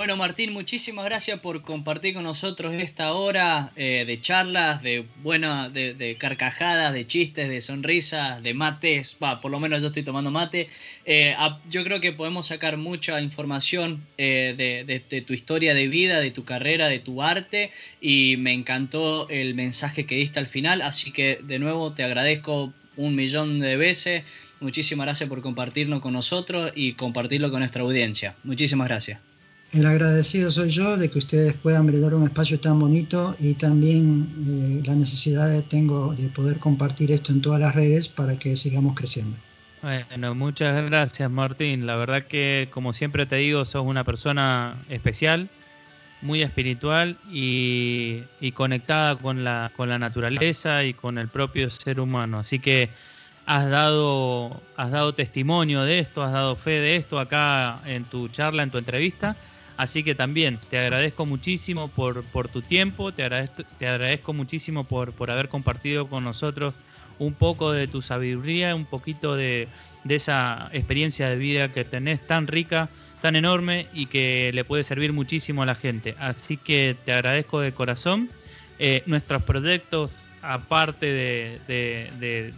Bueno, 0.00 0.16
Martín, 0.16 0.54
muchísimas 0.54 1.04
gracias 1.04 1.40
por 1.40 1.60
compartir 1.60 2.14
con 2.14 2.22
nosotros 2.22 2.72
esta 2.72 3.12
hora 3.12 3.70
eh, 3.76 4.06
de 4.06 4.18
charlas, 4.18 4.82
de 4.82 5.04
buena, 5.22 5.68
de, 5.68 6.16
carcajadas, 6.18 6.94
de 6.94 7.06
chistes, 7.06 7.50
de 7.50 7.60
sonrisas, 7.60 8.42
de 8.42 8.54
mates. 8.54 9.18
Va, 9.22 9.42
por 9.42 9.50
lo 9.50 9.60
menos 9.60 9.82
yo 9.82 9.88
estoy 9.88 10.02
tomando 10.02 10.30
mate. 10.30 10.70
Eh, 11.04 11.36
yo 11.68 11.84
creo 11.84 12.00
que 12.00 12.12
podemos 12.12 12.46
sacar 12.46 12.78
mucha 12.78 13.20
información 13.20 14.02
eh, 14.16 14.54
de, 14.56 15.02
de, 15.06 15.20
tu 15.20 15.34
historia 15.34 15.74
de 15.74 15.86
vida, 15.86 16.22
de 16.22 16.30
tu 16.30 16.44
carrera, 16.44 16.88
de 16.88 17.00
tu 17.00 17.20
arte. 17.20 17.70
Y 18.00 18.36
me 18.38 18.54
encantó 18.54 19.28
el 19.28 19.54
mensaje 19.54 20.06
que 20.06 20.14
diste 20.14 20.38
al 20.38 20.46
final. 20.46 20.80
Así 20.80 21.12
que 21.12 21.40
de 21.42 21.58
nuevo 21.58 21.92
te 21.92 22.04
agradezco 22.04 22.72
un 22.96 23.16
millón 23.16 23.60
de 23.60 23.76
veces. 23.76 24.22
Muchísimas 24.60 25.04
gracias 25.04 25.28
por 25.28 25.42
compartirlo 25.42 26.00
con 26.00 26.14
nosotros 26.14 26.72
y 26.74 26.94
compartirlo 26.94 27.50
con 27.50 27.58
nuestra 27.60 27.82
audiencia. 27.82 28.34
Muchísimas 28.44 28.88
gracias. 28.88 29.29
El 29.72 29.86
agradecido 29.86 30.50
soy 30.50 30.70
yo 30.70 30.96
de 30.96 31.08
que 31.08 31.20
ustedes 31.20 31.54
puedan 31.54 31.86
brindar 31.86 32.12
un 32.14 32.24
espacio 32.24 32.58
tan 32.58 32.80
bonito 32.80 33.36
y 33.38 33.54
también 33.54 34.28
eh, 34.44 34.82
la 34.84 34.96
necesidad 34.96 35.62
tengo 35.68 36.12
de 36.14 36.28
poder 36.28 36.58
compartir 36.58 37.12
esto 37.12 37.30
en 37.32 37.40
todas 37.40 37.60
las 37.60 37.76
redes 37.76 38.08
para 38.08 38.36
que 38.36 38.56
sigamos 38.56 38.94
creciendo. 38.94 39.36
Bueno, 39.80 40.34
muchas 40.34 40.84
gracias 40.86 41.30
Martín. 41.30 41.86
La 41.86 41.94
verdad 41.94 42.24
que 42.24 42.68
como 42.72 42.92
siempre 42.92 43.26
te 43.26 43.36
digo, 43.36 43.64
sos 43.64 43.86
una 43.86 44.02
persona 44.02 44.76
especial, 44.88 45.48
muy 46.20 46.42
espiritual 46.42 47.16
y, 47.30 48.24
y 48.40 48.50
conectada 48.52 49.14
con 49.16 49.44
la, 49.44 49.70
con 49.76 49.88
la 49.88 50.00
naturaleza 50.00 50.82
y 50.82 50.94
con 50.94 51.16
el 51.16 51.28
propio 51.28 51.70
ser 51.70 52.00
humano. 52.00 52.40
Así 52.40 52.58
que 52.58 52.90
has 53.46 53.70
dado, 53.70 54.60
has 54.76 54.90
dado 54.90 55.14
testimonio 55.14 55.82
de 55.82 56.00
esto, 56.00 56.24
has 56.24 56.32
dado 56.32 56.56
fe 56.56 56.72
de 56.80 56.96
esto 56.96 57.20
acá 57.20 57.80
en 57.86 58.04
tu 58.04 58.28
charla, 58.28 58.64
en 58.64 58.70
tu 58.70 58.78
entrevista. 58.78 59.36
Así 59.80 60.02
que 60.02 60.14
también 60.14 60.58
te 60.68 60.78
agradezco 60.78 61.24
muchísimo 61.24 61.88
por, 61.88 62.22
por 62.24 62.48
tu 62.48 62.60
tiempo, 62.60 63.12
te 63.12 63.22
agradezco, 63.22 63.62
te 63.78 63.88
agradezco 63.88 64.34
muchísimo 64.34 64.84
por, 64.84 65.14
por 65.14 65.30
haber 65.30 65.48
compartido 65.48 66.06
con 66.06 66.22
nosotros 66.22 66.74
un 67.18 67.32
poco 67.32 67.72
de 67.72 67.88
tu 67.88 68.02
sabiduría, 68.02 68.74
un 68.74 68.84
poquito 68.84 69.36
de, 69.36 69.68
de 70.04 70.16
esa 70.16 70.68
experiencia 70.74 71.30
de 71.30 71.36
vida 71.36 71.72
que 71.72 71.86
tenés 71.86 72.20
tan 72.26 72.46
rica, 72.46 72.90
tan 73.22 73.36
enorme 73.36 73.86
y 73.94 74.04
que 74.04 74.50
le 74.52 74.64
puede 74.64 74.84
servir 74.84 75.14
muchísimo 75.14 75.62
a 75.62 75.66
la 75.66 75.74
gente. 75.74 76.14
Así 76.18 76.58
que 76.58 76.94
te 77.06 77.14
agradezco 77.14 77.60
de 77.60 77.72
corazón. 77.72 78.28
Eh, 78.78 79.02
nuestros 79.06 79.42
proyectos, 79.44 80.18
aparte 80.42 81.06
de 81.06 82.52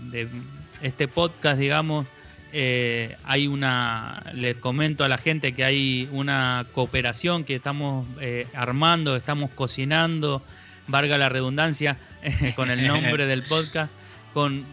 este 0.82 1.06
podcast, 1.06 1.60
digamos, 1.60 2.08
eh, 2.52 3.16
hay 3.24 3.46
una, 3.46 4.22
le 4.34 4.54
comento 4.56 5.04
a 5.04 5.08
la 5.08 5.18
gente 5.18 5.54
que 5.54 5.64
hay 5.64 6.08
una 6.12 6.66
cooperación 6.72 7.44
que 7.44 7.54
estamos 7.54 8.06
eh, 8.20 8.46
armando, 8.54 9.16
estamos 9.16 9.50
cocinando, 9.50 10.42
valga 10.86 11.18
la 11.18 11.28
redundancia, 11.28 11.96
con 12.56 12.70
el 12.70 12.86
nombre 12.86 13.26
del 13.26 13.42
podcast, 13.42 13.92
con, 14.34 14.64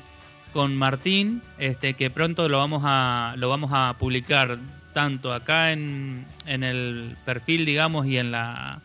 con 0.54 0.76
Martín, 0.76 1.42
este, 1.58 1.94
que 1.94 2.10
pronto 2.10 2.48
lo 2.50 2.58
vamos 2.58 2.84
a, 2.86 3.34
lo 3.38 3.50
vamos 3.50 3.72
a 3.74 3.96
publicar 3.98 4.58
tanto 4.94 5.34
acá 5.34 5.72
en, 5.72 6.26
en 6.46 6.64
el 6.64 7.16
perfil, 7.26 7.66
digamos, 7.66 8.06
y 8.08 8.18
en 8.18 8.32
la 8.32 8.82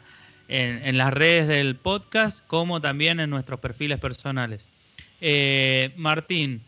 en, 0.49 0.99
las 0.99 1.13
redes 1.13 1.49
del 1.49 1.77
podcast, 1.77 2.45
como 2.47 2.81
también 2.81 3.21
en 3.21 3.31
nuestros 3.31 3.61
perfiles 3.61 3.99
personales. 3.99 4.69
Eh, 5.21 5.93
Martín, 5.97 6.63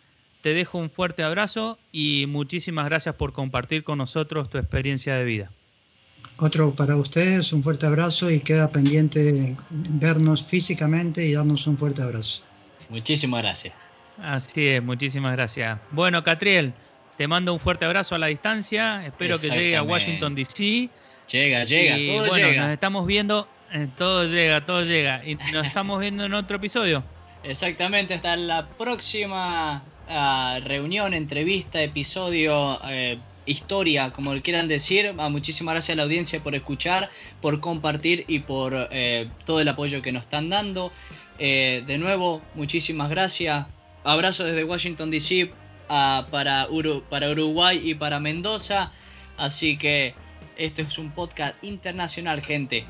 te 0.46 0.54
dejo 0.54 0.78
un 0.78 0.90
fuerte 0.90 1.24
abrazo 1.24 1.76
y 1.90 2.26
muchísimas 2.28 2.84
gracias 2.84 3.16
por 3.16 3.32
compartir 3.32 3.82
con 3.82 3.98
nosotros 3.98 4.48
tu 4.48 4.58
experiencia 4.58 5.16
de 5.16 5.24
vida. 5.24 5.50
Otro 6.36 6.72
para 6.72 6.94
ustedes, 6.94 7.52
un 7.52 7.64
fuerte 7.64 7.84
abrazo 7.84 8.30
y 8.30 8.38
queda 8.38 8.70
pendiente 8.70 9.56
vernos 9.70 10.44
físicamente 10.44 11.26
y 11.26 11.34
darnos 11.34 11.66
un 11.66 11.76
fuerte 11.76 12.02
abrazo. 12.02 12.44
Muchísimas 12.90 13.42
gracias. 13.42 13.74
Así 14.22 14.68
es, 14.68 14.80
muchísimas 14.80 15.32
gracias. 15.32 15.80
Bueno, 15.90 16.22
Catriel, 16.22 16.74
te 17.18 17.26
mando 17.26 17.52
un 17.52 17.58
fuerte 17.58 17.84
abrazo 17.84 18.14
a 18.14 18.18
la 18.18 18.28
distancia. 18.28 19.04
Espero 19.04 19.40
que 19.40 19.50
llegue 19.50 19.76
a 19.76 19.82
Washington 19.82 20.36
DC. 20.36 20.88
Llega, 21.28 21.64
llega, 21.64 21.98
y, 21.98 22.16
bueno, 22.20 22.52
Nos 22.52 22.70
estamos 22.70 23.04
viendo, 23.04 23.48
eh, 23.72 23.88
todo 23.98 24.28
llega, 24.28 24.64
todo 24.64 24.84
llega. 24.84 25.24
Y 25.26 25.34
nos 25.52 25.66
estamos 25.66 25.98
viendo 25.98 26.24
en 26.24 26.34
otro 26.34 26.58
episodio. 26.58 27.02
Exactamente, 27.42 28.14
hasta 28.14 28.36
la 28.36 28.68
próxima 28.68 29.82
reunión, 30.64 31.14
entrevista, 31.14 31.82
episodio, 31.82 32.78
eh, 32.88 33.18
historia, 33.44 34.12
como 34.12 34.40
quieran 34.42 34.68
decir. 34.68 35.14
Ah, 35.18 35.28
muchísimas 35.28 35.74
gracias 35.74 35.94
a 35.94 35.96
la 35.96 36.02
audiencia 36.04 36.42
por 36.42 36.54
escuchar, 36.54 37.10
por 37.40 37.60
compartir 37.60 38.24
y 38.28 38.40
por 38.40 38.88
eh, 38.90 39.28
todo 39.44 39.60
el 39.60 39.68
apoyo 39.68 40.02
que 40.02 40.12
nos 40.12 40.22
están 40.24 40.50
dando. 40.50 40.92
Eh, 41.38 41.82
de 41.86 41.98
nuevo, 41.98 42.42
muchísimas 42.54 43.10
gracias. 43.10 43.66
Abrazo 44.04 44.44
desde 44.44 44.64
Washington 44.64 45.10
DC 45.10 45.50
para, 45.88 46.68
para 47.10 47.30
Uruguay 47.30 47.80
y 47.82 47.94
para 47.94 48.20
Mendoza. 48.20 48.92
Así 49.36 49.76
que 49.76 50.14
este 50.56 50.82
es 50.82 50.98
un 50.98 51.10
podcast 51.10 51.62
internacional, 51.62 52.40
gente. 52.40 52.86